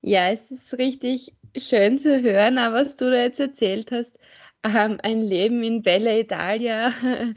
Ja, 0.01 0.29
es 0.29 0.49
ist 0.51 0.77
richtig 0.77 1.33
schön 1.57 1.99
zu 1.99 2.21
hören, 2.21 2.55
was 2.55 2.95
du 2.95 3.09
da 3.09 3.17
jetzt 3.17 3.39
erzählt 3.39 3.91
hast 3.91 4.17
ähm, 4.75 4.99
ein 5.03 5.21
Leben 5.21 5.63
in 5.63 5.81
Bella 5.81 6.17
Italia, 6.17 6.93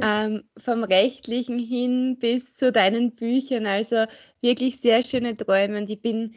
ähm, 0.00 0.44
vom 0.58 0.84
Rechtlichen 0.84 1.58
hin 1.58 2.18
bis 2.18 2.56
zu 2.56 2.72
deinen 2.72 3.14
Büchern. 3.14 3.66
Also 3.66 4.06
wirklich 4.40 4.80
sehr 4.80 5.02
schöne 5.02 5.36
Träume 5.36 5.78
und 5.78 5.90
ich 5.90 6.00
bin 6.00 6.34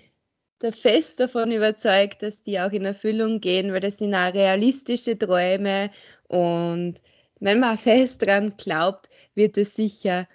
da 0.60 0.72
fest 0.72 1.20
davon 1.20 1.52
überzeugt, 1.52 2.24
dass 2.24 2.42
die 2.42 2.60
auch 2.60 2.72
in 2.72 2.86
Erfüllung 2.86 3.42
gehen, 3.42 3.72
weil 3.74 3.80
das 3.80 4.00
sind 4.00 4.16
auch 4.16 4.34
realistische 4.34 5.18
Träume 5.18 5.92
und 6.28 6.96
wenn 7.40 7.60
man 7.60 7.78
fest 7.78 8.26
dran 8.26 8.56
glaubt, 8.58 9.10
wird 9.36 9.58
es 9.58 9.76
sicher 9.76 10.28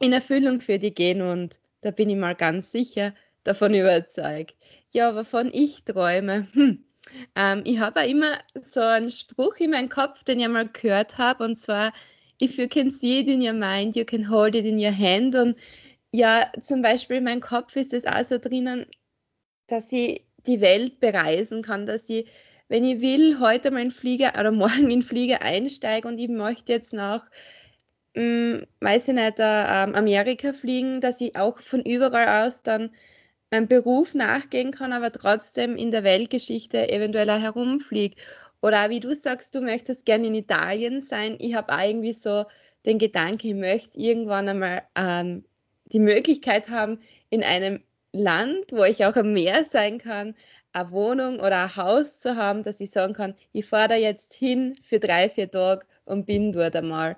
in 0.00 0.12
Erfüllung 0.12 0.60
für 0.60 0.78
die 0.78 0.94
gehen 0.94 1.22
und 1.22 1.58
da 1.82 1.90
bin 1.90 2.10
ich 2.10 2.16
mal 2.16 2.34
ganz 2.34 2.72
sicher 2.72 3.14
davon 3.44 3.74
überzeugt. 3.74 4.56
Ja, 4.90 5.14
wovon 5.14 5.50
ich 5.52 5.84
träume. 5.84 6.48
Hm. 6.52 6.84
Ähm, 7.34 7.62
ich 7.64 7.78
habe 7.78 8.00
auch 8.00 8.06
immer 8.06 8.38
so 8.54 8.80
einen 8.80 9.10
Spruch 9.10 9.56
in 9.56 9.70
meinem 9.70 9.88
Kopf, 9.88 10.24
den 10.24 10.40
ich 10.40 10.48
mal 10.48 10.68
gehört 10.68 11.18
habe, 11.18 11.44
und 11.44 11.56
zwar, 11.56 11.92
if 12.40 12.56
you 12.56 12.68
can 12.68 12.90
see 12.90 13.20
it 13.20 13.28
in 13.28 13.42
your 13.42 13.52
mind, 13.52 13.96
you 13.96 14.04
can 14.04 14.28
hold 14.28 14.54
it 14.54 14.64
in 14.64 14.78
your 14.78 14.96
hand. 14.96 15.34
Und 15.34 15.56
ja, 16.12 16.50
zum 16.62 16.82
Beispiel 16.82 17.18
in 17.18 17.24
meinem 17.24 17.40
Kopf 17.40 17.76
ist 17.76 17.92
es 17.92 18.06
auch 18.06 18.24
so 18.24 18.38
drinnen, 18.38 18.86
dass 19.66 19.92
ich 19.92 20.24
die 20.46 20.60
Welt 20.60 21.00
bereisen 21.00 21.62
kann, 21.62 21.86
dass 21.86 22.08
ich, 22.08 22.26
wenn 22.68 22.84
ich 22.84 23.00
will, 23.00 23.38
heute 23.40 23.70
mal 23.70 23.82
in 23.82 23.90
Flieger 23.90 24.32
oder 24.38 24.52
morgen 24.52 24.90
in 24.90 25.02
Flieger 25.02 25.42
einsteige 25.42 26.08
und 26.08 26.18
ich 26.18 26.28
möchte 26.28 26.72
jetzt 26.72 26.92
nach, 26.92 27.24
mh, 28.14 28.22
hm, 28.22 28.66
weiß 28.80 29.08
ich 29.08 29.14
nicht, 29.14 29.38
äh, 29.38 29.42
Amerika 29.42 30.52
fliegen, 30.52 31.00
dass 31.00 31.20
ich 31.20 31.36
auch 31.36 31.60
von 31.60 31.82
überall 31.82 32.46
aus 32.46 32.62
dann 32.62 32.90
meinem 33.52 33.68
Beruf 33.68 34.14
nachgehen 34.14 34.72
kann, 34.72 34.92
aber 34.92 35.12
trotzdem 35.12 35.76
in 35.76 35.90
der 35.90 36.04
Weltgeschichte 36.04 36.90
eventuell 36.90 37.28
auch 37.30 37.40
herumfliege. 37.40 38.16
Oder 38.62 38.90
wie 38.90 39.00
du 39.00 39.14
sagst, 39.14 39.54
du 39.54 39.60
möchtest 39.60 40.06
gerne 40.06 40.28
in 40.28 40.34
Italien 40.34 41.02
sein. 41.02 41.36
Ich 41.38 41.54
habe 41.54 41.72
irgendwie 41.78 42.12
so 42.12 42.46
den 42.86 42.98
Gedanken, 42.98 43.46
ich 43.48 43.54
möchte 43.54 43.98
irgendwann 43.98 44.48
einmal 44.48 44.82
ähm, 44.96 45.44
die 45.86 45.98
Möglichkeit 46.00 46.70
haben, 46.70 47.00
in 47.28 47.44
einem 47.44 47.82
Land, 48.12 48.72
wo 48.72 48.84
ich 48.84 49.04
auch 49.04 49.16
am 49.16 49.32
Meer 49.32 49.64
sein 49.64 49.98
kann, 49.98 50.34
eine 50.72 50.90
Wohnung 50.90 51.34
oder 51.40 51.64
ein 51.64 51.76
Haus 51.76 52.20
zu 52.20 52.36
haben, 52.36 52.62
dass 52.62 52.80
ich 52.80 52.90
sagen 52.90 53.12
kann, 53.12 53.34
ich 53.52 53.66
fahre 53.66 53.88
da 53.88 53.94
jetzt 53.96 54.32
hin 54.32 54.78
für 54.82 54.98
drei, 54.98 55.28
vier 55.28 55.50
Tage 55.50 55.86
und 56.06 56.24
bin 56.24 56.52
dort 56.52 56.74
einmal. 56.74 57.16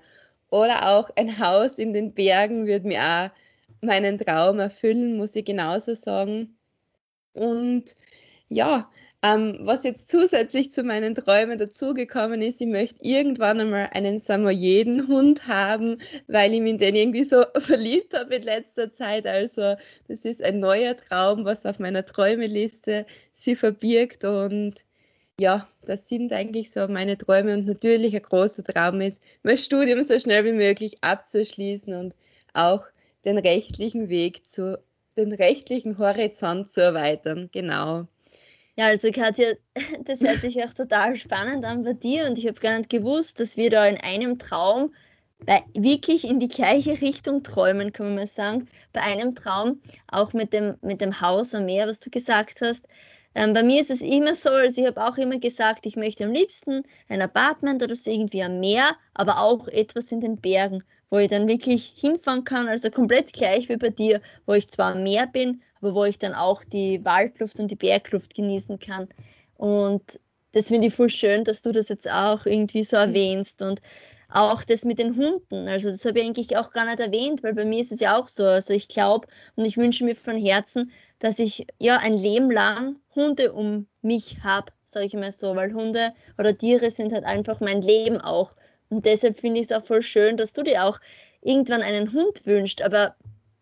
Oder 0.50 0.88
auch 0.88 1.10
ein 1.16 1.38
Haus 1.38 1.78
in 1.78 1.92
den 1.92 2.14
Bergen 2.14 2.66
würde 2.66 2.88
mir 2.88 3.00
auch 3.00 3.43
meinen 3.80 4.18
Traum 4.18 4.58
erfüllen, 4.58 5.16
muss 5.16 5.36
ich 5.36 5.44
genauso 5.44 5.94
sagen. 5.94 6.56
Und 7.34 7.96
ja, 8.48 8.90
ähm, 9.24 9.60
was 9.62 9.84
jetzt 9.84 10.10
zusätzlich 10.10 10.70
zu 10.70 10.82
meinen 10.82 11.14
Träumen 11.14 11.58
dazugekommen 11.58 12.42
ist, 12.42 12.60
ich 12.60 12.66
möchte 12.66 13.02
irgendwann 13.02 13.58
einmal 13.58 13.88
einen 13.92 14.18
Samoyeden-Hund 14.20 15.48
haben, 15.48 15.98
weil 16.26 16.52
ich 16.52 16.60
mich 16.60 16.72
in 16.72 16.78
den 16.78 16.94
irgendwie 16.94 17.24
so 17.24 17.44
verliebt 17.58 18.12
habe 18.12 18.36
in 18.36 18.42
letzter 18.42 18.92
Zeit. 18.92 19.26
Also 19.26 19.76
das 20.08 20.26
ist 20.26 20.42
ein 20.42 20.60
neuer 20.60 20.96
Traum, 20.96 21.46
was 21.46 21.64
auf 21.64 21.78
meiner 21.78 22.04
Träumeliste 22.04 23.06
sie 23.32 23.56
verbirgt 23.56 24.24
und 24.24 24.84
ja, 25.40 25.68
das 25.82 26.08
sind 26.08 26.32
eigentlich 26.32 26.70
so 26.70 26.86
meine 26.86 27.18
Träume 27.18 27.54
und 27.54 27.66
natürlich 27.66 28.14
ein 28.14 28.22
großer 28.22 28.62
Traum 28.62 29.00
ist, 29.00 29.22
mein 29.42 29.58
Studium 29.58 30.02
so 30.02 30.18
schnell 30.18 30.44
wie 30.44 30.52
möglich 30.52 30.96
abzuschließen 31.00 31.94
und 31.94 32.14
auch 32.52 32.86
den 33.24 33.38
rechtlichen 33.38 34.08
Weg 34.08 34.48
zu, 34.48 34.78
den 35.16 35.32
rechtlichen 35.32 35.98
Horizont 35.98 36.70
zu 36.70 36.82
erweitern. 36.82 37.48
Genau. 37.52 38.06
Ja, 38.76 38.86
also 38.86 39.10
Katja, 39.12 39.52
das 40.04 40.20
hört 40.20 40.40
sich 40.40 40.62
auch 40.64 40.72
total 40.72 41.16
spannend 41.16 41.64
an 41.64 41.84
bei 41.84 41.92
dir 41.92 42.26
und 42.26 42.38
ich 42.38 42.46
habe 42.46 42.60
gar 42.60 42.78
nicht 42.78 42.90
gewusst, 42.90 43.38
dass 43.38 43.56
wir 43.56 43.70
da 43.70 43.86
in 43.86 43.98
einem 43.98 44.38
Traum 44.38 44.92
bei, 45.46 45.62
wirklich 45.74 46.24
in 46.24 46.40
die 46.40 46.48
gleiche 46.48 47.00
Richtung 47.00 47.42
träumen, 47.42 47.92
kann 47.92 48.06
man 48.06 48.14
mal 48.16 48.26
sagen. 48.26 48.68
Bei 48.92 49.02
einem 49.02 49.34
Traum, 49.34 49.80
auch 50.08 50.32
mit 50.32 50.52
dem, 50.52 50.76
mit 50.80 51.00
dem 51.00 51.20
Haus 51.20 51.54
am 51.54 51.66
Meer, 51.66 51.86
was 51.86 52.00
du 52.00 52.10
gesagt 52.10 52.60
hast. 52.60 52.86
Ähm, 53.34 53.52
bei 53.52 53.62
mir 53.62 53.80
ist 53.80 53.90
es 53.90 54.00
immer 54.00 54.34
so, 54.34 54.50
also 54.50 54.80
ich 54.80 54.86
habe 54.86 55.04
auch 55.04 55.16
immer 55.16 55.38
gesagt, 55.38 55.86
ich 55.86 55.96
möchte 55.96 56.24
am 56.24 56.32
liebsten 56.32 56.82
ein 57.08 57.20
Apartment 57.20 57.82
oder 57.82 57.94
so 57.94 58.10
irgendwie 58.10 58.42
am 58.42 58.60
Meer, 58.60 58.96
aber 59.12 59.40
auch 59.40 59.66
etwas 59.68 60.12
in 60.12 60.20
den 60.20 60.36
Bergen 60.36 60.84
wo 61.14 61.18
ich 61.18 61.28
dann 61.28 61.46
wirklich 61.46 61.92
hinfahren 61.96 62.42
kann, 62.42 62.66
also 62.66 62.90
komplett 62.90 63.32
gleich 63.32 63.68
wie 63.68 63.76
bei 63.76 63.90
dir, 63.90 64.20
wo 64.46 64.54
ich 64.54 64.66
zwar 64.68 64.96
am 64.96 65.04
Meer 65.04 65.28
bin, 65.28 65.62
aber 65.80 65.94
wo 65.94 66.04
ich 66.04 66.18
dann 66.18 66.34
auch 66.34 66.64
die 66.64 67.04
Waldluft 67.04 67.60
und 67.60 67.70
die 67.70 67.76
Bergluft 67.76 68.34
genießen 68.34 68.80
kann. 68.80 69.06
Und 69.56 70.18
das 70.50 70.66
finde 70.66 70.88
ich 70.88 70.94
voll 70.94 71.10
schön, 71.10 71.44
dass 71.44 71.62
du 71.62 71.70
das 71.70 71.88
jetzt 71.88 72.10
auch 72.10 72.46
irgendwie 72.46 72.82
so 72.82 72.96
mhm. 72.96 73.02
erwähnst 73.02 73.62
und 73.62 73.80
auch 74.28 74.64
das 74.64 74.84
mit 74.84 74.98
den 74.98 75.14
Hunden. 75.14 75.68
Also 75.68 75.88
das 75.88 76.04
habe 76.04 76.18
ich 76.18 76.26
eigentlich 76.26 76.56
auch 76.56 76.72
gar 76.72 76.84
nicht 76.84 76.98
erwähnt, 76.98 77.44
weil 77.44 77.54
bei 77.54 77.64
mir 77.64 77.80
ist 77.80 77.92
es 77.92 78.00
ja 78.00 78.18
auch 78.18 78.26
so. 78.26 78.44
Also 78.44 78.74
ich 78.74 78.88
glaube 78.88 79.28
und 79.54 79.66
ich 79.66 79.76
wünsche 79.76 80.04
mir 80.04 80.16
von 80.16 80.36
Herzen, 80.36 80.90
dass 81.20 81.38
ich 81.38 81.64
ja 81.78 81.98
ein 81.98 82.14
Leben 82.14 82.50
lang 82.50 82.96
Hunde 83.14 83.52
um 83.52 83.86
mich 84.02 84.38
habe, 84.42 84.72
sage 84.84 85.06
ich 85.06 85.14
mal 85.14 85.30
so, 85.30 85.54
weil 85.54 85.74
Hunde 85.74 86.12
oder 86.38 86.58
Tiere 86.58 86.90
sind 86.90 87.12
halt 87.12 87.24
einfach 87.24 87.60
mein 87.60 87.82
Leben 87.82 88.20
auch. 88.20 88.50
Und 88.94 89.04
deshalb 89.06 89.40
finde 89.40 89.60
ich 89.60 89.66
es 89.66 89.72
auch 89.72 89.84
voll 89.84 90.02
schön, 90.02 90.36
dass 90.36 90.52
du 90.52 90.62
dir 90.62 90.84
auch 90.84 91.00
irgendwann 91.42 91.82
einen 91.82 92.12
Hund 92.12 92.46
wünschst. 92.46 92.80
Aber 92.80 93.16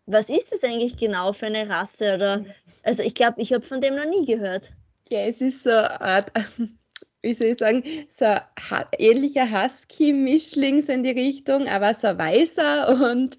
was 0.04 0.28
ist 0.28 0.52
das 0.52 0.62
eigentlich 0.62 0.98
genau 0.98 1.32
für 1.32 1.46
eine 1.46 1.70
Rasse? 1.70 2.14
Oder 2.14 2.44
also 2.82 3.02
ich 3.02 3.14
glaube, 3.14 3.40
ich 3.40 3.50
habe 3.50 3.64
von 3.64 3.80
dem 3.80 3.94
noch 3.94 4.04
nie 4.04 4.26
gehört. 4.26 4.70
Ja, 5.08 5.20
es 5.20 5.40
ist 5.40 5.64
so 5.64 5.70
eine 5.70 6.00
Art, 6.02 6.32
wie 7.22 7.32
soll 7.32 7.46
ich 7.46 7.58
sagen, 7.58 7.82
so 8.10 8.26
ein 8.26 8.42
ähnlicher 8.98 9.50
Husky-Mischling 9.50 10.82
so 10.82 10.92
in 10.92 11.02
die 11.02 11.12
Richtung, 11.12 11.66
aber 11.66 11.94
so 11.94 12.08
ein 12.08 12.18
weißer. 12.18 12.88
Und 13.10 13.38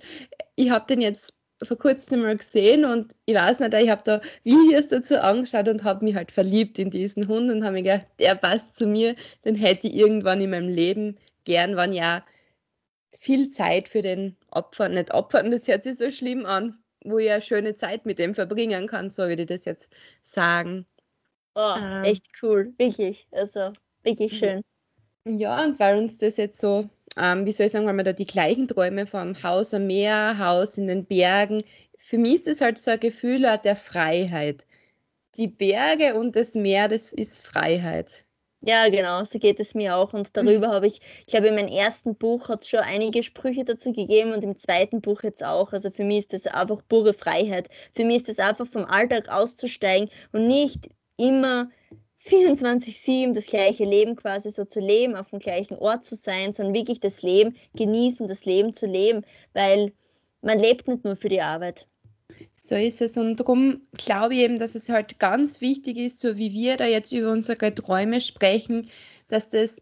ich 0.56 0.72
habe 0.72 0.88
den 0.88 1.02
jetzt 1.02 1.32
vor 1.62 1.78
kurzem 1.78 2.24
mal 2.24 2.36
gesehen 2.36 2.86
und 2.86 3.14
ich 3.26 3.36
weiß 3.36 3.60
nicht, 3.60 3.74
ich 3.76 3.90
habe 3.90 4.02
da 4.04 4.20
Videos 4.44 4.88
dazu 4.88 5.22
angeschaut 5.22 5.68
und 5.68 5.84
habe 5.84 6.04
mich 6.04 6.16
halt 6.16 6.32
verliebt 6.32 6.80
in 6.80 6.90
diesen 6.90 7.28
Hund 7.28 7.52
und 7.52 7.64
habe 7.64 7.74
mir 7.74 7.84
gedacht, 7.84 8.08
der 8.18 8.34
passt 8.34 8.78
zu 8.78 8.88
mir, 8.88 9.16
den 9.46 9.54
hätte 9.54 9.88
ich 9.88 9.94
irgendwann 9.94 10.42
in 10.42 10.50
meinem 10.50 10.70
Leben 10.70 11.18
gern, 11.46 11.76
wenn 11.76 11.94
ja 11.94 12.26
viel 13.20 13.50
Zeit 13.50 13.88
für 13.88 14.02
den 14.02 14.38
Opfer, 14.50 14.90
nicht 14.90 15.14
Opfern, 15.14 15.52
das 15.52 15.68
hört 15.68 15.84
sich 15.84 15.98
so 15.98 16.10
schlimm 16.10 16.46
an, 16.46 16.84
wo 17.04 17.20
ich 17.20 17.32
eine 17.32 17.42
schöne 17.42 17.76
Zeit 17.76 18.06
mit 18.06 18.20
dem 18.20 18.36
verbringen 18.36 18.88
kann, 18.88 19.10
so 19.10 19.24
würde 19.24 19.44
ich 19.44 19.50
das 19.50 19.66
jetzt 19.66 19.90
sagen. 20.24 20.86
Oh, 21.56 21.76
ähm, 21.78 22.04
echt 22.04 22.26
cool, 22.42 22.74
wirklich, 22.78 23.28
also 23.32 23.74
wirklich 24.04 24.38
schön. 24.38 24.62
Ja, 25.26 25.64
und 25.64 25.80
weil 25.80 25.98
uns 25.98 26.18
das 26.18 26.38
jetzt 26.38 26.60
so, 26.60 26.90
ähm, 27.18 27.46
wie 27.46 27.52
soll 27.52 27.68
ich 27.68 27.72
sagen, 27.72 27.86
weil 27.86 27.96
wir 27.96 28.04
da 28.04 28.14
die 28.14 28.26
gleichen 28.26 28.68
Träume 28.68 29.08
vom 29.08 29.42
Haus 29.42 29.74
am 29.74 29.88
Meer, 29.88 30.38
Haus 30.38 30.78
in 30.78 30.88
den 30.88 31.06
Bergen, 31.06 31.64
für 31.98 32.18
mich 32.18 32.36
ist 32.36 32.48
das 32.48 32.62
halt 32.62 32.78
so 32.78 32.92
ein 32.92 33.00
Gefühl 33.00 33.42
der 33.64 33.76
Freiheit. 33.78 34.66
Die 35.36 35.48
Berge 35.48 36.16
und 36.16 36.36
das 36.36 36.54
Meer, 36.54 36.90
das 36.90 37.14
ist 37.14 37.42
Freiheit. 37.42 38.26
Ja, 38.66 38.88
genau, 38.88 39.26
so 39.26 39.40
geht 39.40 39.60
es 39.60 39.74
mir 39.76 39.98
auch. 39.98 40.14
Und 40.14 40.38
darüber 40.38 40.70
habe 40.70 40.88
ich, 40.88 41.02
ich 41.20 41.26
glaube, 41.28 41.48
in 41.48 41.56
meinem 41.56 41.68
ersten 41.68 42.16
Buch 42.16 42.48
hat 42.48 42.62
es 42.62 42.70
schon 42.70 42.80
einige 42.80 43.22
Sprüche 43.22 43.66
dazu 43.66 43.92
gegeben 43.92 44.32
und 44.32 44.42
im 44.44 44.58
zweiten 44.58 45.02
Buch 45.02 45.22
jetzt 45.24 45.44
auch. 45.44 45.74
Also 45.74 45.92
für 45.92 46.06
mich 46.06 46.20
ist 46.20 46.34
das 46.34 46.48
einfach 46.48 46.82
pure 46.88 47.14
Freiheit. 47.14 47.70
Für 47.94 48.06
mich 48.06 48.18
ist 48.18 48.30
das 48.30 48.40
einfach 48.40 48.66
vom 48.66 48.86
Alltag 48.86 49.28
auszusteigen 49.30 50.10
und 50.32 50.48
nicht 50.48 50.90
immer 51.18 51.70
24-7 52.26 53.34
das 53.34 53.48
gleiche 53.48 53.84
Leben 53.84 54.16
quasi 54.16 54.50
so 54.50 54.64
zu 54.64 54.80
leben, 54.80 55.16
auf 55.18 55.30
dem 55.32 55.40
gleichen 55.40 55.78
Ort 55.78 56.06
zu 56.06 56.16
sein, 56.16 56.54
sondern 56.54 56.74
wirklich 56.74 57.02
das 57.02 57.22
Leben 57.22 57.58
genießen, 57.76 58.30
das 58.30 58.46
Leben 58.46 58.74
zu 58.74 58.86
leben, 58.86 59.26
weil 59.54 59.92
man 60.42 60.58
lebt 60.58 60.88
nicht 60.88 61.04
nur 61.04 61.18
für 61.18 61.28
die 61.30 61.42
Arbeit. 61.42 61.86
So 62.64 62.76
ist 62.76 63.02
es. 63.02 63.18
Und 63.18 63.38
darum 63.38 63.82
glaube 63.94 64.36
ich 64.36 64.42
eben, 64.42 64.58
dass 64.58 64.74
es 64.76 64.88
halt 64.90 65.20
ganz 65.20 65.60
wichtig 65.60 65.98
ist, 65.98 66.20
so 66.20 66.38
wie 66.38 66.54
wir 66.54 66.78
da 66.78 66.86
jetzt 66.86 67.12
über 67.12 67.32
unsere 67.32 67.76
Träume 67.76 68.22
sprechen, 68.22 68.90
dass 69.28 69.50
das 69.50 69.76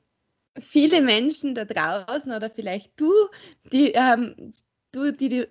viele 0.59 1.01
Menschen 1.01 1.55
da 1.55 1.65
draußen 1.65 2.31
oder 2.31 2.49
vielleicht 2.49 2.99
du, 2.99 3.13
die, 3.71 3.91
ähm, 3.91 4.53
du, 4.91 5.11
die, 5.13 5.29
die. 5.29 5.47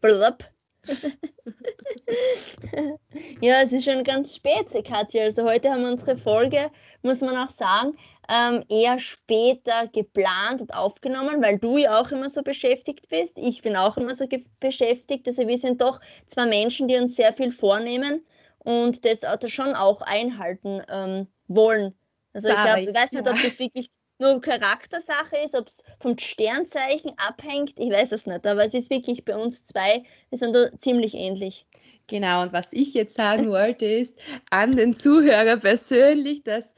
Blub. 0.00 0.44
ja, 3.40 3.62
es 3.62 3.72
ist 3.72 3.84
schon 3.84 4.04
ganz 4.04 4.36
spät, 4.36 4.66
Katja. 4.84 5.24
Also 5.24 5.44
heute 5.44 5.70
haben 5.70 5.82
wir 5.82 5.90
unsere 5.90 6.16
Folge, 6.16 6.70
muss 7.02 7.20
man 7.20 7.36
auch 7.36 7.50
sagen, 7.50 7.96
ähm, 8.28 8.64
eher 8.68 8.98
später 8.98 9.88
geplant 9.88 10.60
und 10.60 10.74
aufgenommen, 10.74 11.42
weil 11.42 11.58
du 11.58 11.78
ja 11.78 12.00
auch 12.00 12.10
immer 12.10 12.28
so 12.28 12.42
beschäftigt 12.42 13.08
bist. 13.08 13.32
Ich 13.36 13.62
bin 13.62 13.76
auch 13.76 13.96
immer 13.96 14.14
so 14.14 14.26
beschäftigt. 14.60 15.26
Also 15.26 15.46
wir 15.46 15.58
sind 15.58 15.80
doch 15.80 16.00
zwei 16.26 16.46
Menschen, 16.46 16.88
die 16.88 16.96
uns 16.96 17.16
sehr 17.16 17.32
viel 17.32 17.52
vornehmen 17.52 18.24
und 18.58 19.04
das 19.04 19.20
schon 19.50 19.74
auch 19.74 20.00
einhalten 20.02 20.82
ähm, 20.88 21.26
wollen. 21.48 21.94
Also 22.32 22.48
ich, 22.48 22.54
glaub, 22.54 22.78
ich 22.78 22.94
weiß 22.94 23.12
nicht, 23.12 23.28
ob 23.28 23.42
das 23.42 23.58
wirklich 23.58 23.90
nur 24.20 24.40
Charaktersache 24.40 25.36
ist, 25.44 25.54
ob 25.54 25.68
es 25.68 25.82
vom 26.00 26.16
Sternzeichen 26.18 27.12
abhängt, 27.16 27.72
ich 27.76 27.90
weiß 27.90 28.12
es 28.12 28.26
nicht, 28.26 28.46
aber 28.46 28.64
es 28.64 28.74
ist 28.74 28.90
wirklich 28.90 29.24
bei 29.24 29.36
uns 29.36 29.64
zwei, 29.64 30.02
wir 30.28 30.38
sind 30.38 30.54
da 30.54 30.70
ziemlich 30.78 31.14
ähnlich. 31.14 31.66
Genau, 32.06 32.42
und 32.42 32.52
was 32.52 32.72
ich 32.72 32.94
jetzt 32.94 33.16
sagen 33.16 33.50
wollte, 33.50 33.84
ist 33.84 34.18
an 34.50 34.72
den 34.72 34.94
Zuhörer 34.94 35.56
persönlich, 35.56 36.42
dass 36.42 36.74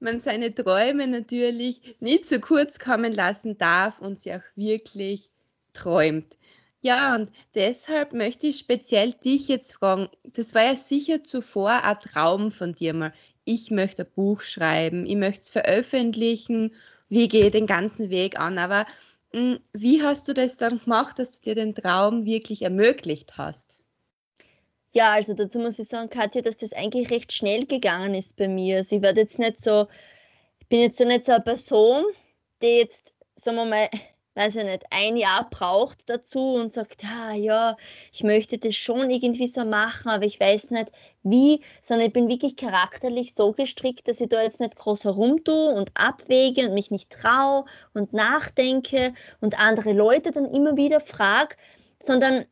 man 0.00 0.20
seine 0.20 0.54
Träume 0.54 1.06
natürlich 1.06 1.96
nicht 2.00 2.28
zu 2.28 2.40
kurz 2.40 2.78
kommen 2.78 3.14
lassen 3.14 3.56
darf 3.56 3.98
und 4.00 4.18
sie 4.18 4.34
auch 4.34 4.42
wirklich 4.54 5.30
träumt. 5.72 6.36
Ja, 6.82 7.14
und 7.16 7.30
deshalb 7.54 8.12
möchte 8.12 8.46
ich 8.48 8.58
speziell 8.58 9.12
dich 9.12 9.48
jetzt 9.48 9.72
fragen, 9.72 10.08
das 10.22 10.54
war 10.54 10.64
ja 10.64 10.76
sicher 10.76 11.24
zuvor 11.24 11.82
ein 11.82 11.98
Traum 12.00 12.50
von 12.52 12.74
dir 12.74 12.94
mal 12.94 13.12
ich 13.46 13.70
möchte 13.70 14.02
ein 14.02 14.10
Buch 14.14 14.42
schreiben, 14.42 15.06
ich 15.06 15.16
möchte 15.16 15.42
es 15.42 15.50
veröffentlichen, 15.50 16.74
wie 17.08 17.28
gehe 17.28 17.46
ich 17.46 17.52
den 17.52 17.66
ganzen 17.66 18.10
Weg 18.10 18.38
an. 18.38 18.58
Aber 18.58 18.86
mh, 19.32 19.40
hm, 19.54 19.60
wie 19.72 20.02
hast 20.02 20.28
du 20.28 20.34
das 20.34 20.58
dann 20.58 20.80
gemacht, 20.80 21.18
dass 21.18 21.40
du 21.40 21.44
dir 21.44 21.54
den 21.54 21.74
Traum 21.74 22.26
wirklich 22.26 22.62
ermöglicht 22.62 23.38
hast? 23.38 23.78
Ja, 24.92 25.12
also 25.12 25.34
dazu 25.34 25.58
muss 25.58 25.78
ich 25.78 25.88
sagen, 25.88 26.08
Katja, 26.08 26.42
dass 26.42 26.56
das 26.56 26.72
eigentlich 26.72 27.10
recht 27.10 27.32
schnell 27.32 27.66
gegangen 27.66 28.14
ist 28.14 28.36
bei 28.36 28.48
mir. 28.48 28.78
Also 28.78 28.96
ich 28.96 29.02
werde 29.02 29.20
jetzt 29.22 29.38
nicht 29.38 29.62
so, 29.62 29.86
ich 30.58 30.66
bin 30.68 30.80
jetzt 30.80 30.98
so 30.98 31.04
nicht 31.04 31.26
so 31.26 31.32
eine 31.32 31.42
Person, 31.42 32.04
die 32.62 32.78
jetzt, 32.78 33.12
sagen 33.36 33.58
wir 33.58 33.66
mal, 33.66 33.88
weiß 34.36 34.56
ich 34.56 34.64
nicht, 34.64 34.84
ein 34.90 35.16
Jahr 35.16 35.48
braucht 35.48 36.08
dazu 36.10 36.54
und 36.54 36.70
sagt, 36.70 37.02
ah, 37.04 37.32
ja, 37.32 37.76
ich 38.12 38.22
möchte 38.22 38.58
das 38.58 38.76
schon 38.76 39.10
irgendwie 39.10 39.48
so 39.48 39.64
machen, 39.64 40.10
aber 40.10 40.26
ich 40.26 40.38
weiß 40.38 40.70
nicht 40.70 40.92
wie, 41.22 41.62
sondern 41.80 42.08
ich 42.08 42.12
bin 42.12 42.28
wirklich 42.28 42.56
charakterlich 42.56 43.34
so 43.34 43.52
gestrickt, 43.52 44.06
dass 44.08 44.20
ich 44.20 44.28
da 44.28 44.42
jetzt 44.42 44.60
nicht 44.60 44.76
groß 44.76 45.04
herumtue 45.04 45.70
und 45.74 45.90
abwäge 45.94 46.68
und 46.68 46.74
mich 46.74 46.90
nicht 46.90 47.10
traue 47.10 47.64
und 47.94 48.12
nachdenke 48.12 49.14
und 49.40 49.58
andere 49.58 49.94
Leute 49.94 50.32
dann 50.32 50.52
immer 50.52 50.76
wieder 50.76 51.00
frage, 51.00 51.56
sondern 52.00 52.44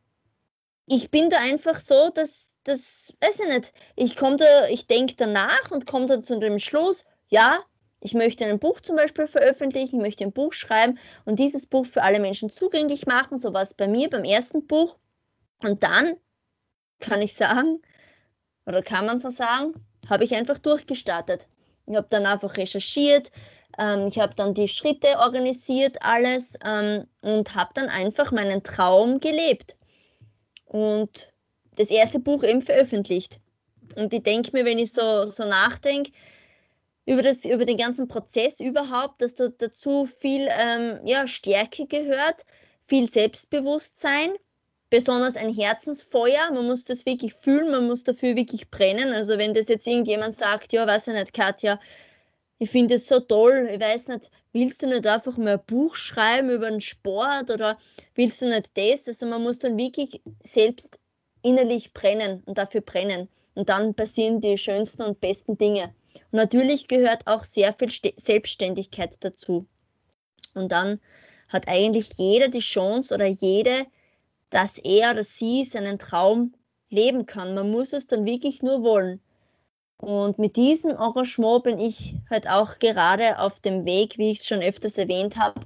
ich 0.87 1.11
bin 1.11 1.29
da 1.29 1.37
einfach 1.37 1.79
so, 1.79 2.09
dass 2.09 2.49
das, 2.63 3.13
weiß 3.21 3.41
ich 3.41 3.47
nicht, 3.47 3.73
ich 3.95 4.15
komme 4.15 4.37
da, 4.37 4.67
ich 4.69 4.87
denke 4.87 5.13
danach 5.15 5.69
und 5.69 5.85
komme 5.85 6.07
dann 6.07 6.23
zu 6.23 6.39
dem 6.39 6.57
Schluss, 6.57 7.05
ja, 7.27 7.59
ich 8.05 8.13
möchte 8.13 8.45
ein 8.45 8.59
Buch 8.59 8.81
zum 8.81 8.97
Beispiel 8.97 9.27
veröffentlichen, 9.27 9.95
ich 9.95 10.01
möchte 10.01 10.23
ein 10.23 10.31
Buch 10.31 10.53
schreiben 10.53 10.99
und 11.25 11.39
dieses 11.39 11.65
Buch 11.65 11.87
für 11.87 12.03
alle 12.03 12.19
Menschen 12.19 12.51
zugänglich 12.51 13.07
machen. 13.07 13.39
So 13.39 13.51
war 13.51 13.63
es 13.63 13.73
bei 13.73 13.87
mir 13.87 14.11
beim 14.11 14.23
ersten 14.23 14.67
Buch. 14.67 14.95
Und 15.63 15.81
dann 15.81 16.15
kann 16.99 17.23
ich 17.23 17.33
sagen, 17.33 17.81
oder 18.67 18.83
kann 18.83 19.07
man 19.07 19.17
so 19.17 19.31
sagen, 19.31 19.73
habe 20.07 20.23
ich 20.23 20.35
einfach 20.35 20.59
durchgestartet. 20.59 21.47
Ich 21.87 21.95
habe 21.95 22.05
dann 22.11 22.27
einfach 22.27 22.55
recherchiert, 22.57 23.31
ähm, 23.79 24.07
ich 24.07 24.19
habe 24.19 24.35
dann 24.35 24.53
die 24.53 24.67
Schritte 24.67 25.17
organisiert, 25.17 25.97
alles 26.01 26.53
ähm, 26.63 27.07
und 27.21 27.55
habe 27.55 27.71
dann 27.73 27.89
einfach 27.89 28.31
meinen 28.31 28.61
Traum 28.61 29.19
gelebt. 29.19 29.77
Und 30.65 31.33
das 31.75 31.89
erste 31.89 32.19
Buch 32.19 32.43
eben 32.43 32.61
veröffentlicht. 32.61 33.39
Und 33.95 34.13
ich 34.13 34.21
denke 34.21 34.51
mir, 34.53 34.63
wenn 34.63 34.77
ich 34.77 34.93
so, 34.93 35.27
so 35.31 35.43
nachdenke, 35.47 36.11
über, 37.05 37.21
das, 37.21 37.45
über 37.45 37.65
den 37.65 37.77
ganzen 37.77 38.07
Prozess 38.07 38.59
überhaupt, 38.59 39.21
dass 39.21 39.35
da 39.35 39.49
dazu 39.49 40.07
viel 40.19 40.47
ähm, 40.59 40.99
ja, 41.05 41.27
Stärke 41.27 41.85
gehört, 41.85 42.45
viel 42.87 43.11
Selbstbewusstsein, 43.11 44.33
besonders 44.89 45.35
ein 45.35 45.53
Herzensfeuer. 45.53 46.51
Man 46.51 46.65
muss 46.65 46.85
das 46.85 47.05
wirklich 47.05 47.33
fühlen, 47.33 47.71
man 47.71 47.87
muss 47.87 48.03
dafür 48.03 48.35
wirklich 48.35 48.69
brennen. 48.69 49.13
Also 49.13 49.37
wenn 49.37 49.53
das 49.53 49.67
jetzt 49.67 49.87
irgendjemand 49.87 50.35
sagt, 50.35 50.73
ja, 50.73 50.87
weiß 50.87 51.07
ich 51.07 51.13
nicht, 51.13 51.33
Katja, 51.33 51.79
ich 52.57 52.69
finde 52.69 52.95
es 52.95 53.07
so 53.07 53.19
toll, 53.19 53.69
ich 53.71 53.81
weiß 53.81 54.07
nicht, 54.07 54.31
willst 54.53 54.81
du 54.81 54.87
nicht 54.87 55.05
einfach 55.05 55.37
mal 55.37 55.55
ein 55.55 55.65
Buch 55.67 55.95
schreiben 55.95 56.49
über 56.49 56.69
den 56.69 56.81
Sport 56.81 57.51
oder 57.51 57.77
willst 58.15 58.41
du 58.41 58.47
nicht 58.47 58.71
das? 58.75 59.07
Also 59.07 59.25
man 59.25 59.43
muss 59.43 59.59
dann 59.59 59.77
wirklich 59.77 60.21
selbst 60.43 60.97
innerlich 61.41 61.93
brennen 61.93 62.41
und 62.45 62.57
dafür 62.57 62.81
brennen. 62.81 63.27
Und 63.53 63.69
dann 63.69 63.93
passieren 63.93 64.41
die 64.41 64.57
schönsten 64.57 65.01
und 65.03 65.19
besten 65.19 65.57
Dinge. 65.57 65.93
Und 66.31 66.37
natürlich 66.37 66.87
gehört 66.87 67.27
auch 67.27 67.43
sehr 67.43 67.73
viel 67.73 67.91
Selbstständigkeit 68.17 69.15
dazu. 69.19 69.67
Und 70.53 70.71
dann 70.71 70.99
hat 71.47 71.67
eigentlich 71.67 72.11
jeder 72.17 72.47
die 72.47 72.59
Chance 72.59 73.13
oder 73.13 73.25
jede, 73.25 73.85
dass 74.49 74.77
er 74.77 75.11
oder 75.11 75.23
sie 75.23 75.65
seinen 75.65 75.99
Traum 75.99 76.53
leben 76.89 77.25
kann. 77.25 77.55
Man 77.55 77.71
muss 77.71 77.93
es 77.93 78.07
dann 78.07 78.25
wirklich 78.25 78.61
nur 78.61 78.83
wollen. 78.83 79.21
Und 79.97 80.39
mit 80.39 80.55
diesem 80.55 80.91
Engagement 80.91 81.63
bin 81.63 81.79
ich 81.79 82.15
halt 82.29 82.49
auch 82.49 82.79
gerade 82.79 83.39
auf 83.39 83.59
dem 83.59 83.85
Weg, 83.85 84.17
wie 84.17 84.31
ich 84.31 84.39
es 84.39 84.47
schon 84.47 84.61
öfters 84.61 84.97
erwähnt 84.97 85.37
habe, 85.37 85.61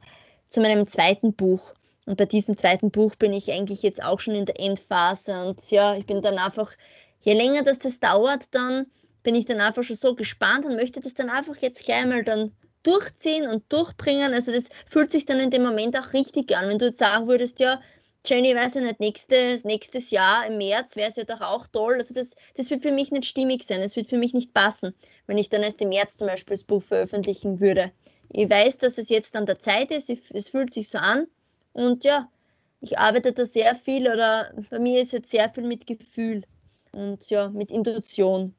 zu 0.47 0.61
meinem 0.61 0.87
zweiten 0.87 1.33
Buch. 1.33 1.73
Und 2.05 2.17
bei 2.17 2.25
diesem 2.25 2.57
zweiten 2.57 2.91
Buch 2.91 3.15
bin 3.15 3.33
ich 3.33 3.51
eigentlich 3.51 3.81
jetzt 3.81 4.03
auch 4.03 4.19
schon 4.19 4.35
in 4.35 4.45
der 4.45 4.59
Endphase. 4.59 5.45
Und 5.45 5.69
ja, 5.71 5.95
ich 5.95 6.05
bin 6.05 6.21
dann 6.21 6.37
einfach, 6.37 6.71
je 7.21 7.33
länger 7.33 7.63
das, 7.63 7.79
das 7.79 7.99
dauert, 7.99 8.43
dann 8.51 8.87
bin 9.23 9.35
ich 9.35 9.45
dann 9.45 9.61
einfach 9.61 9.83
schon 9.83 9.95
so 9.95 10.15
gespannt 10.15 10.65
und 10.65 10.75
möchte 10.75 11.01
das 11.01 11.13
dann 11.13 11.29
einfach 11.29 11.57
jetzt 11.57 11.83
gleich 11.85 12.05
mal 12.05 12.23
dann 12.23 12.51
durchziehen 12.83 13.47
und 13.47 13.71
durchbringen. 13.71 14.33
Also 14.33 14.51
das 14.51 14.69
fühlt 14.87 15.11
sich 15.11 15.25
dann 15.25 15.39
in 15.39 15.49
dem 15.49 15.63
Moment 15.63 15.97
auch 15.97 16.13
richtig 16.13 16.55
an. 16.55 16.69
Wenn 16.69 16.79
du 16.79 16.85
jetzt 16.85 16.99
sagen 16.99 17.27
würdest, 17.27 17.59
ja, 17.59 17.81
Jenny, 18.25 18.53
weiß 18.53 18.75
ich 18.75 18.83
nicht, 18.83 18.99
nächstes, 18.99 19.63
nächstes 19.63 20.11
Jahr 20.11 20.45
im 20.45 20.57
März 20.57 20.95
wäre 20.95 21.09
es 21.09 21.15
ja 21.15 21.23
doch 21.23 21.41
auch 21.41 21.67
toll. 21.67 21.95
Also 21.95 22.13
das, 22.13 22.35
das 22.55 22.69
wird 22.69 22.81
für 22.81 22.91
mich 22.91 23.11
nicht 23.11 23.25
stimmig 23.25 23.63
sein, 23.63 23.81
das 23.81 23.95
wird 23.95 24.09
für 24.09 24.17
mich 24.17 24.33
nicht 24.33 24.53
passen, 24.53 24.93
wenn 25.27 25.37
ich 25.37 25.49
dann 25.49 25.63
erst 25.63 25.81
im 25.81 25.89
März 25.89 26.17
zum 26.17 26.27
Beispiel 26.27 26.55
das 26.55 26.63
Buch 26.63 26.83
veröffentlichen 26.83 27.59
würde. 27.59 27.91
Ich 28.29 28.49
weiß, 28.49 28.77
dass 28.77 28.97
es 28.97 29.09
jetzt 29.09 29.35
an 29.35 29.45
der 29.45 29.59
Zeit 29.59 29.91
ist, 29.91 30.09
es 30.09 30.49
fühlt 30.49 30.73
sich 30.73 30.89
so 30.89 30.97
an 30.97 31.27
und 31.73 32.03
ja, 32.03 32.29
ich 32.81 32.97
arbeite 32.99 33.31
da 33.33 33.45
sehr 33.45 33.75
viel 33.75 34.07
oder 34.07 34.53
bei 34.69 34.79
mir 34.79 35.01
ist 35.01 35.13
jetzt 35.13 35.31
sehr 35.31 35.49
viel 35.49 35.63
mit 35.63 35.87
Gefühl 35.87 36.43
und 36.91 37.29
ja, 37.29 37.49
mit 37.49 37.71
Intuition. 37.71 38.53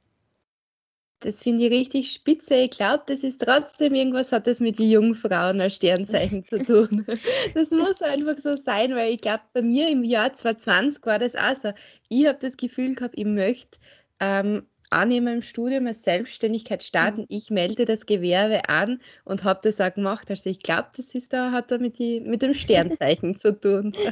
Das 1.21 1.43
finde 1.43 1.67
ich 1.67 1.71
richtig 1.71 2.13
spitze. 2.13 2.55
Ich 2.57 2.71
glaube, 2.71 3.03
das 3.07 3.23
ist 3.23 3.43
trotzdem 3.43 3.95
irgendwas 3.95 4.33
hat 4.33 4.47
das 4.47 4.61
mit 4.61 4.79
den 4.79 4.91
Jungfrauen 4.91 5.61
als 5.61 5.77
Sternzeichen 5.77 6.45
zu 6.45 6.63
tun. 6.65 7.07
Das 7.55 7.71
muss 7.71 8.01
einfach 8.01 8.39
so 8.39 8.57
sein, 8.57 8.95
weil 8.95 9.13
ich 9.13 9.21
glaube, 9.21 9.43
bei 9.53 9.63
mir 9.63 9.89
im 9.91 10.03
Jahr 10.03 10.33
2020 10.33 11.05
war 11.05 11.19
das 11.19 11.37
auch 11.37 11.57
so. 11.57 11.73
Ich 12.09 12.27
habe 12.27 12.39
das 12.41 12.57
Gefühl 12.57 12.95
gehabt, 12.95 13.15
ich 13.19 13.27
möchte 13.27 13.79
ähm, 14.19 14.67
an 14.91 15.09
meinem 15.11 15.43
Studium 15.43 15.87
als 15.87 16.03
Selbstständigkeit 16.03 16.83
starten. 16.83 17.25
Ich 17.29 17.51
melde 17.51 17.85
das 17.85 18.07
Gewerbe 18.07 18.69
an 18.69 19.01
und 19.25 19.45
habe 19.45 19.61
das 19.63 19.81
auch 19.81 19.95
gemacht. 19.95 20.31
Also 20.31 20.51
ich 20.51 20.61
glaube, 20.63 20.89
das 20.97 21.15
ist 21.15 21.33
da, 21.33 21.53
hat 21.53 21.71
da 21.71 21.79
mit, 21.79 21.99
die, 21.99 22.21
mit 22.21 22.43
dem 22.43 22.55
Sternzeichen 22.55 23.37
zu 23.37 23.59
tun. 23.59 23.95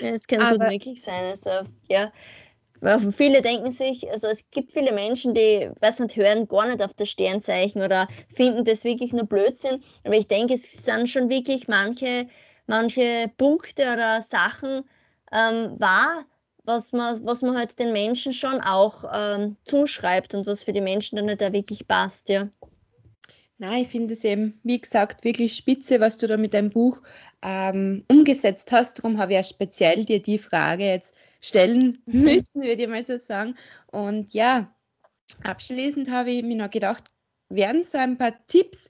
Ja, 0.00 0.10
das 0.12 0.26
kann 0.26 0.40
Aber, 0.40 0.58
gut 0.58 0.68
möglich 0.68 1.02
sein. 1.02 1.24
Also 1.24 1.50
ja, 1.88 2.12
Viele 3.16 3.40
denken 3.40 3.72
sich, 3.72 4.10
also 4.10 4.26
es 4.26 4.40
gibt 4.50 4.72
viele 4.72 4.92
Menschen, 4.92 5.32
die, 5.32 5.70
weiß 5.80 6.00
nicht, 6.00 6.16
hören 6.16 6.46
gar 6.46 6.66
nicht 6.66 6.82
auf 6.82 6.92
das 6.92 7.08
Sternzeichen 7.08 7.82
oder 7.82 8.08
finden 8.34 8.64
das 8.64 8.84
wirklich 8.84 9.12
nur 9.12 9.24
Blödsinn. 9.24 9.82
Aber 10.04 10.14
ich 10.14 10.28
denke, 10.28 10.54
es 10.54 10.84
sind 10.84 11.08
schon 11.08 11.30
wirklich 11.30 11.66
manche, 11.66 12.26
manche 12.66 13.30
Punkte 13.38 13.90
oder 13.92 14.20
Sachen 14.20 14.84
ähm, 15.32 15.76
wahr, 15.78 16.26
was 16.64 16.92
man, 16.92 17.24
was 17.24 17.42
man 17.42 17.56
halt 17.56 17.78
den 17.78 17.92
Menschen 17.92 18.32
schon 18.32 18.60
auch 18.60 19.04
ähm, 19.12 19.56
zuschreibt 19.64 20.34
und 20.34 20.46
was 20.46 20.62
für 20.62 20.72
die 20.72 20.80
Menschen 20.80 21.16
dann 21.16 21.26
nicht 21.26 21.40
da 21.40 21.52
wirklich 21.52 21.88
passt, 21.88 22.28
ja. 22.28 22.48
Nein, 23.58 23.82
ich 23.82 23.88
finde 23.88 24.14
es 24.14 24.24
eben, 24.24 24.60
wie 24.62 24.80
gesagt, 24.80 25.24
wirklich 25.24 25.54
spitze, 25.54 26.00
was 26.00 26.18
du 26.18 26.26
da 26.26 26.36
mit 26.36 26.54
deinem 26.54 26.70
Buch 26.70 27.00
ähm, 27.40 28.04
umgesetzt 28.08 28.72
hast. 28.72 28.98
Darum 28.98 29.18
habe 29.18 29.32
ich 29.32 29.36
ja 29.36 29.44
speziell 29.44 30.04
dir 30.04 30.20
die 30.20 30.38
Frage 30.38 30.84
jetzt 30.84 31.14
stellen 31.44 32.02
mhm. 32.06 32.22
müssen, 32.22 32.62
würde 32.62 32.82
ich 32.82 32.88
mal 32.88 33.04
so 33.04 33.18
sagen. 33.18 33.56
Und 33.86 34.32
ja, 34.32 34.74
abschließend 35.42 36.10
habe 36.10 36.30
ich 36.30 36.42
mir 36.42 36.56
noch 36.56 36.70
gedacht, 36.70 37.04
wären 37.48 37.84
so 37.84 37.98
ein 37.98 38.18
paar 38.18 38.34
Tipps 38.46 38.88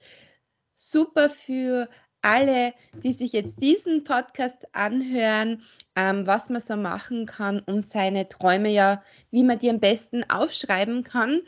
super 0.76 1.28
für 1.30 1.88
alle, 2.22 2.72
die 3.02 3.12
sich 3.12 3.32
jetzt 3.32 3.60
diesen 3.60 4.04
Podcast 4.04 4.74
anhören, 4.74 5.62
ähm, 5.94 6.26
was 6.26 6.48
man 6.48 6.60
so 6.60 6.76
machen 6.76 7.26
kann, 7.26 7.60
um 7.66 7.82
seine 7.82 8.28
Träume 8.28 8.70
ja, 8.70 9.02
wie 9.30 9.42
man 9.42 9.58
die 9.58 9.68
am 9.68 9.80
besten 9.80 10.24
aufschreiben 10.30 11.04
kann. 11.04 11.42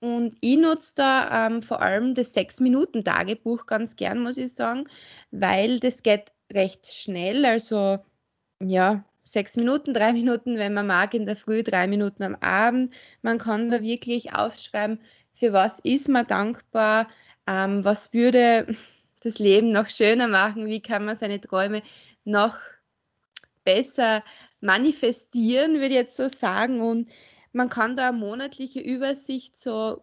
Und 0.00 0.36
ich 0.40 0.56
nutze 0.56 0.94
da 0.96 1.46
ähm, 1.46 1.62
vor 1.62 1.82
allem 1.82 2.14
das 2.14 2.32
Sechs-Minuten-Tagebuch 2.32 3.66
ganz 3.66 3.96
gern, 3.96 4.20
muss 4.20 4.38
ich 4.38 4.54
sagen, 4.54 4.88
weil 5.30 5.80
das 5.80 6.02
geht 6.02 6.32
recht 6.52 6.86
schnell. 6.86 7.44
Also 7.44 7.98
ja, 8.62 9.04
sechs 9.30 9.56
Minuten, 9.56 9.94
drei 9.94 10.12
Minuten, 10.12 10.58
wenn 10.58 10.74
man 10.74 10.88
mag, 10.88 11.14
in 11.14 11.24
der 11.24 11.36
Früh, 11.36 11.62
drei 11.62 11.86
Minuten 11.86 12.24
am 12.24 12.34
Abend. 12.40 12.92
Man 13.22 13.38
kann 13.38 13.70
da 13.70 13.80
wirklich 13.80 14.34
aufschreiben, 14.34 15.00
für 15.34 15.52
was 15.52 15.78
ist 15.80 16.08
man 16.08 16.26
dankbar, 16.26 17.08
ähm, 17.46 17.84
was 17.84 18.12
würde 18.12 18.66
das 19.22 19.38
Leben 19.38 19.70
noch 19.70 19.88
schöner 19.88 20.26
machen, 20.26 20.66
wie 20.66 20.80
kann 20.80 21.04
man 21.04 21.16
seine 21.16 21.40
Träume 21.40 21.82
noch 22.24 22.56
besser 23.64 24.24
manifestieren, 24.60 25.74
würde 25.74 25.86
ich 25.86 25.94
jetzt 25.94 26.16
so 26.16 26.28
sagen. 26.28 26.80
Und 26.80 27.08
man 27.52 27.68
kann 27.68 27.94
da 27.94 28.08
eine 28.08 28.18
monatliche 28.18 28.80
Übersicht 28.80 29.60
so 29.60 30.02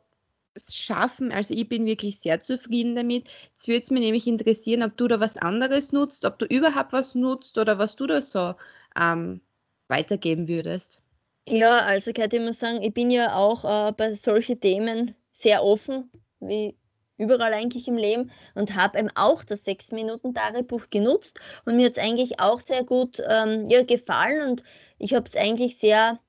schaffen. 0.71 1.33
Also 1.33 1.53
ich 1.53 1.67
bin 1.67 1.85
wirklich 1.85 2.19
sehr 2.19 2.39
zufrieden 2.39 2.95
damit. 2.95 3.27
Jetzt 3.51 3.67
würde 3.67 3.81
es 3.81 3.91
mich 3.91 4.01
nämlich 4.01 4.25
interessieren, 4.25 4.83
ob 4.83 4.95
du 4.95 5.09
da 5.09 5.19
was 5.19 5.37
anderes 5.37 5.91
nutzt, 5.91 6.23
ob 6.23 6.39
du 6.39 6.45
überhaupt 6.45 6.93
was 6.93 7.13
nutzt 7.13 7.57
oder 7.57 7.77
was 7.77 7.97
du 7.97 8.07
da 8.07 8.21
so 8.21 8.55
ähm, 8.99 9.41
weitergeben 9.87 10.47
würdest. 10.47 11.03
Ja, 11.47 11.79
also 11.79 12.11
kann 12.11 12.29
ich 12.31 12.39
mal 12.39 12.53
sagen, 12.53 12.81
ich 12.81 12.93
bin 12.93 13.09
ja 13.09 13.35
auch 13.35 13.63
äh, 13.63 13.91
bei 13.93 14.13
solchen 14.13 14.59
Themen 14.59 15.15
sehr 15.31 15.63
offen, 15.63 16.11
wie 16.39 16.77
überall 17.17 17.53
eigentlich 17.53 17.87
im 17.87 17.97
Leben 17.97 18.31
und 18.53 18.75
habe 18.75 18.99
eben 18.99 19.09
auch 19.15 19.43
das 19.43 19.63
sechs 19.63 19.91
Minuten 19.91 20.33
Tagebuch 20.33 20.89
genutzt 20.89 21.39
und 21.65 21.75
mir 21.75 21.87
hat 21.87 21.97
es 21.97 22.03
eigentlich 22.03 22.39
auch 22.39 22.59
sehr 22.59 22.83
gut 22.83 23.21
ähm, 23.27 23.69
ja, 23.69 23.83
gefallen 23.83 24.49
und 24.49 24.63
ich 24.99 25.13
habe 25.13 25.27
es 25.27 25.35
eigentlich 25.35 25.77
sehr, 25.77 26.19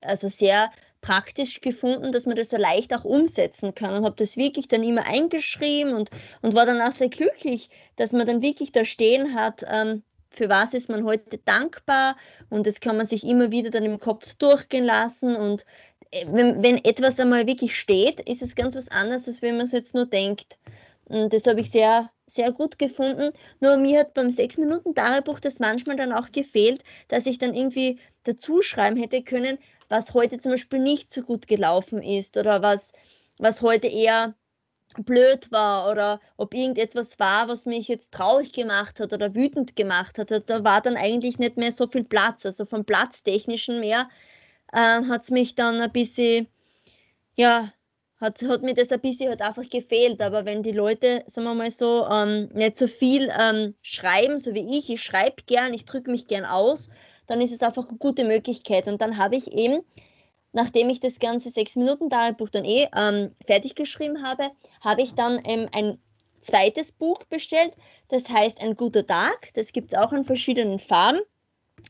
also 0.00 0.28
sehr 0.28 0.70
praktisch 1.00 1.60
gefunden, 1.60 2.12
dass 2.12 2.26
man 2.26 2.36
das 2.36 2.50
so 2.50 2.56
leicht 2.56 2.94
auch 2.94 3.04
umsetzen 3.04 3.74
kann 3.74 3.94
und 3.94 4.04
habe 4.04 4.16
das 4.16 4.36
wirklich 4.36 4.68
dann 4.68 4.84
immer 4.84 5.06
eingeschrieben 5.06 5.94
und, 5.94 6.10
und 6.42 6.54
war 6.54 6.64
dann 6.64 6.80
auch 6.80 6.92
sehr 6.92 7.08
glücklich, 7.08 7.70
dass 7.96 8.12
man 8.12 8.26
dann 8.26 8.40
wirklich 8.40 8.70
da 8.72 8.84
stehen 8.84 9.34
hat, 9.34 9.64
ähm, 9.68 10.04
für 10.32 10.48
was 10.48 10.74
ist 10.74 10.88
man 10.88 11.04
heute 11.04 11.38
dankbar 11.44 12.16
und 12.50 12.66
das 12.66 12.80
kann 12.80 12.96
man 12.96 13.06
sich 13.06 13.24
immer 13.24 13.50
wieder 13.50 13.70
dann 13.70 13.84
im 13.84 13.98
Kopf 13.98 14.34
durchgehen 14.34 14.84
lassen 14.84 15.36
und 15.36 15.64
äh, 16.10 16.26
wenn, 16.28 16.62
wenn 16.62 16.84
etwas 16.84 17.18
einmal 17.20 17.46
wirklich 17.46 17.78
steht, 17.78 18.20
ist 18.28 18.42
es 18.42 18.54
ganz 18.54 18.76
was 18.76 18.88
anderes, 18.88 19.26
als 19.26 19.42
wenn 19.42 19.56
man 19.56 19.66
es 19.66 19.72
jetzt 19.72 19.94
nur 19.94 20.06
denkt. 20.06 20.58
Und 21.06 21.32
das 21.32 21.46
habe 21.46 21.60
ich 21.60 21.70
sehr, 21.70 22.10
sehr 22.26 22.52
gut 22.52 22.78
gefunden. 22.78 23.32
Nur 23.60 23.76
mir 23.76 24.00
hat 24.00 24.14
beim 24.14 24.28
6-Minuten-Tagebuch 24.28 25.40
das 25.40 25.58
manchmal 25.58 25.96
dann 25.96 26.12
auch 26.12 26.30
gefehlt, 26.32 26.82
dass 27.08 27.26
ich 27.26 27.38
dann 27.38 27.54
irgendwie 27.54 27.98
dazu 28.24 28.62
schreiben 28.62 28.96
hätte 28.96 29.22
können, 29.22 29.58
was 29.88 30.14
heute 30.14 30.38
zum 30.38 30.52
Beispiel 30.52 30.78
nicht 30.78 31.12
so 31.12 31.22
gut 31.22 31.48
gelaufen 31.48 32.02
ist 32.02 32.36
oder 32.36 32.62
was, 32.62 32.92
was 33.38 33.60
heute 33.60 33.88
eher 33.88 34.34
blöd 34.98 35.50
war 35.50 35.90
oder 35.90 36.20
ob 36.36 36.54
irgendetwas 36.54 37.18
war, 37.18 37.48
was 37.48 37.66
mich 37.66 37.88
jetzt 37.88 38.12
traurig 38.12 38.52
gemacht 38.52 39.00
hat 39.00 39.12
oder 39.12 39.34
wütend 39.34 39.76
gemacht 39.76 40.18
hat. 40.18 40.30
Da 40.30 40.64
war 40.64 40.80
dann 40.80 40.96
eigentlich 40.96 41.38
nicht 41.38 41.56
mehr 41.56 41.72
so 41.72 41.86
viel 41.86 42.04
Platz. 42.04 42.46
Also 42.46 42.66
vom 42.66 42.84
Platztechnischen 42.84 43.80
mehr 43.80 44.08
äh, 44.72 44.78
hat 44.78 45.24
es 45.24 45.30
mich 45.30 45.54
dann 45.54 45.80
ein 45.80 45.92
bisschen, 45.92 46.48
ja, 47.36 47.72
hat, 48.20 48.40
hat 48.42 48.62
mir 48.62 48.74
das 48.74 48.90
ein 48.92 49.00
bisschen 49.00 49.28
halt 49.28 49.42
einfach 49.42 49.68
gefehlt. 49.68 50.22
Aber 50.22 50.44
wenn 50.44 50.62
die 50.62 50.72
Leute, 50.72 51.24
sagen 51.26 51.46
wir 51.46 51.54
mal 51.54 51.70
so, 51.70 52.06
ähm, 52.08 52.48
nicht 52.54 52.78
so 52.78 52.86
viel 52.86 53.30
ähm, 53.38 53.74
schreiben, 53.82 54.38
so 54.38 54.54
wie 54.54 54.78
ich, 54.78 54.90
ich 54.90 55.02
schreibe 55.02 55.42
gern, 55.46 55.74
ich 55.74 55.84
drücke 55.84 56.10
mich 56.10 56.26
gern 56.26 56.44
aus, 56.44 56.88
dann 57.26 57.40
ist 57.40 57.52
es 57.52 57.62
einfach 57.62 57.88
eine 57.88 57.98
gute 57.98 58.24
Möglichkeit. 58.24 58.86
Und 58.88 59.00
dann 59.00 59.18
habe 59.18 59.36
ich 59.36 59.52
eben 59.52 59.82
nachdem 60.52 60.88
ich 60.90 61.00
das 61.00 61.18
ganze 61.18 61.50
sechs 61.50 61.76
Minuten 61.76 62.10
Tagebuch 62.10 62.50
dann 62.50 62.64
eh 62.64 62.86
ähm, 62.96 63.34
fertig 63.46 63.74
geschrieben 63.74 64.22
habe, 64.22 64.50
habe 64.80 65.02
ich 65.02 65.14
dann 65.14 65.40
ähm, 65.44 65.68
ein 65.72 65.98
zweites 66.42 66.92
Buch 66.92 67.22
bestellt. 67.24 67.72
Das 68.08 68.28
heißt 68.28 68.60
Ein 68.60 68.74
guter 68.74 69.06
Tag. 69.06 69.50
Das 69.54 69.72
gibt 69.72 69.92
es 69.92 69.98
auch 69.98 70.12
in 70.12 70.24
verschiedenen 70.24 70.78
Farben. 70.78 71.20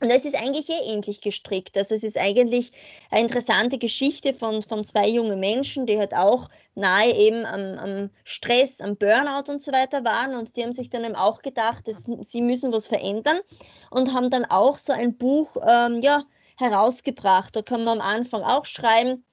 Und 0.01 0.11
es 0.11 0.25
ist 0.25 0.35
eigentlich 0.35 0.68
eh 0.68 0.92
ähnlich 0.92 1.20
gestrickt. 1.20 1.77
Also 1.77 1.94
es 1.94 2.03
ist 2.03 2.16
eigentlich 2.16 2.72
eine 3.11 3.22
interessante 3.22 3.79
Geschichte 3.79 4.33
von, 4.33 4.62
von 4.62 4.85
zwei 4.85 5.09
jungen 5.09 5.38
Menschen, 5.38 5.87
die 5.87 5.98
halt 5.98 6.14
auch 6.14 6.48
nahe 6.75 7.14
eben 7.14 7.44
am, 7.44 7.79
am 7.79 8.11
Stress, 8.25 8.81
am 8.81 8.96
Burnout 8.96 9.51
und 9.51 9.61
so 9.61 9.70
weiter 9.70 10.03
waren. 10.05 10.35
Und 10.35 10.57
die 10.57 10.62
haben 10.62 10.72
sich 10.72 10.88
dann 10.88 11.05
eben 11.05 11.14
auch 11.14 11.42
gedacht, 11.42 11.87
dass 11.87 12.07
sie 12.22 12.40
müssen 12.40 12.72
was 12.72 12.87
verändern 12.87 13.40
und 13.90 14.14
haben 14.14 14.31
dann 14.31 14.44
auch 14.44 14.79
so 14.79 14.92
ein 14.92 15.16
Buch, 15.16 15.57
ähm, 15.68 16.01
ja, 16.01 16.25
herausgebracht. 16.62 17.55
Da 17.55 17.62
kann 17.62 17.85
man 17.85 18.01
am 18.01 18.07
Anfang 18.07 18.42
auch 18.42 18.64
schreiben, 18.64 19.25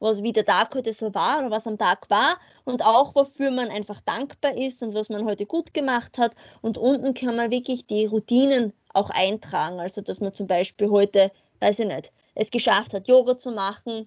was 0.00 0.22
wie 0.22 0.32
der 0.32 0.44
Tag 0.44 0.74
heute 0.74 0.92
so 0.92 1.14
war 1.14 1.38
oder 1.38 1.50
was 1.50 1.66
am 1.66 1.78
Tag 1.78 2.08
war 2.10 2.38
und 2.64 2.84
auch 2.84 3.14
wofür 3.14 3.50
man 3.50 3.68
einfach 3.68 4.00
dankbar 4.02 4.56
ist 4.56 4.82
und 4.82 4.94
was 4.94 5.08
man 5.08 5.24
heute 5.24 5.46
gut 5.46 5.74
gemacht 5.74 6.18
hat. 6.18 6.34
Und 6.60 6.78
unten 6.78 7.14
kann 7.14 7.36
man 7.36 7.50
wirklich 7.50 7.86
die 7.86 8.06
Routinen 8.06 8.72
auch 8.94 9.10
eintragen. 9.10 9.80
Also 9.80 10.00
dass 10.00 10.20
man 10.20 10.34
zum 10.34 10.46
Beispiel 10.46 10.90
heute, 10.90 11.30
weiß 11.60 11.80
ich 11.80 11.86
nicht, 11.86 12.12
es 12.34 12.50
geschafft 12.50 12.94
hat, 12.94 13.08
Yoga 13.08 13.36
zu 13.36 13.50
machen, 13.50 14.04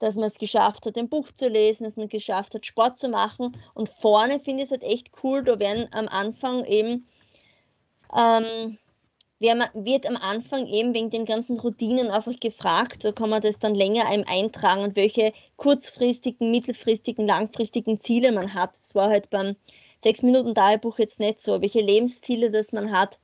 dass 0.00 0.16
man 0.16 0.24
es 0.24 0.38
geschafft 0.38 0.86
hat, 0.86 0.98
ein 0.98 1.08
Buch 1.08 1.30
zu 1.32 1.48
lesen, 1.48 1.84
dass 1.84 1.96
man 1.96 2.06
es 2.06 2.12
geschafft 2.12 2.54
hat, 2.54 2.66
Sport 2.66 2.98
zu 2.98 3.08
machen. 3.08 3.56
Und 3.74 3.88
vorne 3.88 4.40
finde 4.40 4.62
ich 4.62 4.64
es 4.64 4.70
halt 4.72 4.82
echt 4.82 5.10
cool, 5.22 5.42
da 5.44 5.58
werden 5.58 5.88
am 5.92 6.08
Anfang 6.08 6.64
eben 6.64 7.06
ähm, 8.14 8.78
wird 9.74 10.06
am 10.06 10.16
Anfang 10.16 10.66
eben 10.66 10.94
wegen 10.94 11.10
den 11.10 11.24
ganzen 11.24 11.58
Routinen 11.58 12.10
einfach 12.10 12.38
gefragt, 12.40 13.04
da 13.04 13.12
kann 13.12 13.30
man 13.30 13.42
das 13.42 13.58
dann 13.58 13.74
länger 13.74 14.06
einem 14.06 14.24
eintragen 14.26 14.82
und 14.82 14.96
welche 14.96 15.32
kurzfristigen, 15.56 16.50
mittelfristigen, 16.50 17.26
langfristigen 17.26 18.00
Ziele 18.00 18.32
man 18.32 18.54
hat. 18.54 18.76
Das 18.76 18.94
war 18.94 19.08
halt 19.08 19.30
beim 19.30 19.56
6-Minuten-Tagebuch 20.04 20.98
jetzt 20.98 21.20
nicht 21.20 21.42
so, 21.42 21.60
welche 21.60 21.80
Lebensziele 21.80 22.50
das 22.50 22.72
man 22.72 22.92
hat, 22.92 23.18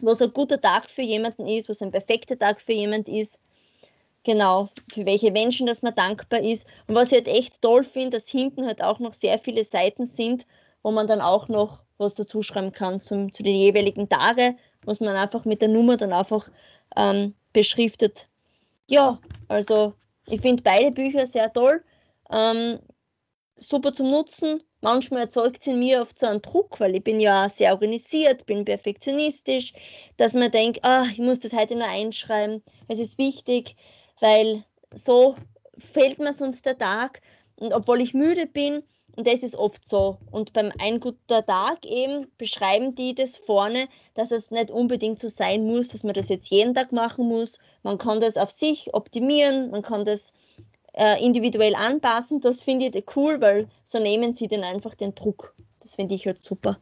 was 0.00 0.22
ein 0.22 0.32
guter 0.32 0.60
Tag 0.60 0.90
für 0.90 1.02
jemanden 1.02 1.46
ist, 1.46 1.68
was 1.68 1.82
ein 1.82 1.90
perfekter 1.92 2.38
Tag 2.38 2.60
für 2.60 2.72
jemanden 2.72 3.14
ist, 3.14 3.38
genau, 4.24 4.70
für 4.92 5.06
welche 5.06 5.30
Menschen 5.30 5.66
dass 5.66 5.82
man 5.82 5.94
dankbar 5.94 6.40
ist. 6.40 6.66
Und 6.86 6.94
was 6.94 7.08
ich 7.08 7.14
halt 7.14 7.28
echt 7.28 7.62
toll 7.62 7.84
finde, 7.84 8.18
dass 8.18 8.28
hinten 8.28 8.66
halt 8.66 8.82
auch 8.82 8.98
noch 8.98 9.14
sehr 9.14 9.38
viele 9.38 9.64
Seiten 9.64 10.06
sind, 10.06 10.46
wo 10.82 10.90
man 10.90 11.06
dann 11.06 11.20
auch 11.20 11.48
noch 11.48 11.84
was 11.98 12.14
dazu 12.14 12.42
schreiben 12.42 12.72
kann 12.72 13.00
zum, 13.00 13.32
zu 13.32 13.42
den 13.42 13.54
jeweiligen 13.54 14.08
Tagen 14.08 14.58
was 14.84 15.00
man 15.00 15.16
einfach 15.16 15.44
mit 15.44 15.60
der 15.60 15.68
Nummer 15.68 15.96
dann 15.96 16.12
einfach 16.12 16.48
ähm, 16.96 17.34
beschriftet. 17.52 18.28
Ja, 18.86 19.18
also 19.48 19.94
ich 20.26 20.40
finde 20.40 20.62
beide 20.62 20.90
Bücher 20.90 21.26
sehr 21.26 21.52
toll, 21.52 21.82
ähm, 22.30 22.78
super 23.56 23.92
zum 23.92 24.10
Nutzen. 24.10 24.62
Manchmal 24.80 25.22
erzeugt 25.22 25.60
es 25.60 25.66
in 25.66 25.78
mir 25.78 26.02
oft 26.02 26.18
so 26.18 26.26
einen 26.26 26.42
Druck, 26.42 26.78
weil 26.78 26.94
ich 26.94 27.04
bin 27.04 27.18
ja 27.18 27.48
sehr 27.48 27.72
organisiert, 27.72 28.44
bin 28.44 28.64
perfektionistisch, 28.64 29.72
dass 30.18 30.34
man 30.34 30.50
denkt, 30.50 30.80
ah, 30.82 31.06
ich 31.10 31.18
muss 31.18 31.40
das 31.40 31.54
heute 31.54 31.76
noch 31.76 31.88
einschreiben. 31.88 32.62
Es 32.88 32.98
ist 32.98 33.16
wichtig, 33.16 33.76
weil 34.20 34.64
so 34.92 35.36
fehlt 35.78 36.18
mir 36.18 36.32
sonst 36.32 36.66
der 36.66 36.76
Tag. 36.76 37.22
Und 37.56 37.72
obwohl 37.72 38.00
ich 38.02 38.12
müde 38.12 38.46
bin, 38.46 38.82
und 39.16 39.26
das 39.26 39.42
ist 39.42 39.56
oft 39.56 39.88
so. 39.88 40.18
Und 40.30 40.52
beim 40.52 40.72
Ein 40.80 41.00
guter 41.00 41.44
Tag 41.44 41.84
eben 41.86 42.26
beschreiben 42.38 42.94
die 42.94 43.14
das 43.14 43.36
vorne, 43.36 43.88
dass 44.14 44.30
es 44.30 44.50
nicht 44.50 44.70
unbedingt 44.70 45.20
so 45.20 45.28
sein 45.28 45.64
muss, 45.64 45.88
dass 45.88 46.02
man 46.02 46.14
das 46.14 46.28
jetzt 46.28 46.50
jeden 46.50 46.74
Tag 46.74 46.92
machen 46.92 47.28
muss. 47.28 47.58
Man 47.82 47.98
kann 47.98 48.20
das 48.20 48.36
auf 48.36 48.50
sich 48.50 48.92
optimieren, 48.92 49.70
man 49.70 49.82
kann 49.82 50.04
das 50.04 50.32
äh, 50.94 51.24
individuell 51.24 51.74
anpassen. 51.74 52.40
Das 52.40 52.62
finde 52.62 52.86
ich 52.86 53.16
cool, 53.16 53.40
weil 53.40 53.68
so 53.84 53.98
nehmen 53.98 54.34
sie 54.34 54.48
dann 54.48 54.64
einfach 54.64 54.94
den 54.94 55.14
Druck. 55.14 55.54
Das 55.80 55.94
finde 55.94 56.14
ich 56.14 56.26
halt 56.26 56.44
super. 56.44 56.78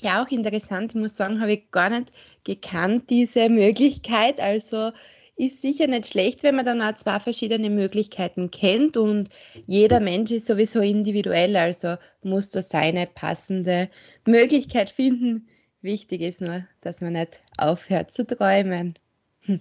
Ja, 0.00 0.22
auch 0.22 0.28
interessant. 0.28 0.94
Ich 0.94 1.00
muss 1.00 1.16
sagen, 1.16 1.40
habe 1.40 1.52
ich 1.52 1.70
gar 1.70 1.90
nicht 1.90 2.12
gekannt, 2.44 3.10
diese 3.10 3.48
Möglichkeit. 3.48 4.40
Also 4.40 4.92
ist 5.38 5.62
sicher 5.62 5.86
nicht 5.86 6.08
schlecht, 6.08 6.42
wenn 6.42 6.56
man 6.56 6.66
dann 6.66 6.82
auch 6.82 6.96
zwei 6.96 7.20
verschiedene 7.20 7.70
Möglichkeiten 7.70 8.50
kennt 8.50 8.96
und 8.96 9.28
jeder 9.66 10.00
Mensch 10.00 10.32
ist 10.32 10.46
sowieso 10.46 10.80
individuell, 10.80 11.56
also 11.56 11.94
muss 12.22 12.50
da 12.50 12.60
seine 12.60 13.06
passende 13.06 13.88
Möglichkeit 14.26 14.90
finden. 14.90 15.48
Wichtig 15.80 16.22
ist 16.22 16.40
nur, 16.40 16.64
dass 16.80 17.00
man 17.00 17.12
nicht 17.12 17.40
aufhört 17.56 18.12
zu 18.12 18.26
träumen. 18.26 18.98
Hm. 19.42 19.60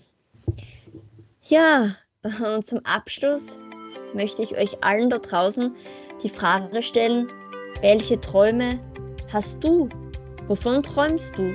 Ja, 1.44 1.96
und 2.24 2.66
zum 2.66 2.80
Abschluss 2.84 3.60
möchte 4.16 4.42
ich 4.42 4.58
euch 4.58 4.84
allen 4.84 5.12
da 5.12 5.20
draußen 5.20 5.76
die 6.24 6.30
Frage 6.30 6.82
stellen, 6.82 7.28
welche 7.82 8.20
Träume 8.20 8.80
hast 9.32 9.64
du? 9.64 9.90
Wovon 10.48 10.82
träumst 10.82 11.38
du? 11.38 11.54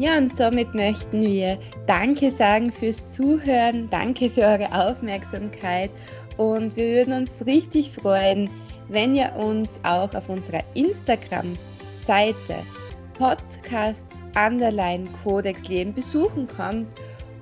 Ja, 0.00 0.16
und 0.16 0.34
somit 0.34 0.74
möchten 0.74 1.20
wir 1.20 1.58
Danke 1.86 2.30
sagen 2.30 2.72
fürs 2.72 3.10
Zuhören, 3.10 3.86
danke 3.90 4.30
für 4.30 4.40
eure 4.40 4.72
Aufmerksamkeit 4.72 5.90
und 6.38 6.74
wir 6.74 6.86
würden 6.86 7.12
uns 7.12 7.30
richtig 7.44 7.92
freuen, 7.92 8.48
wenn 8.88 9.14
ihr 9.14 9.30
uns 9.36 9.78
auch 9.82 10.14
auf 10.14 10.26
unserer 10.30 10.62
Instagram-Seite 10.72 12.34
Podcast 13.12 14.06
Underline 14.34 15.06
Codex 15.22 15.68
Leben 15.68 15.92
besuchen 15.92 16.48
kommt. 16.48 16.86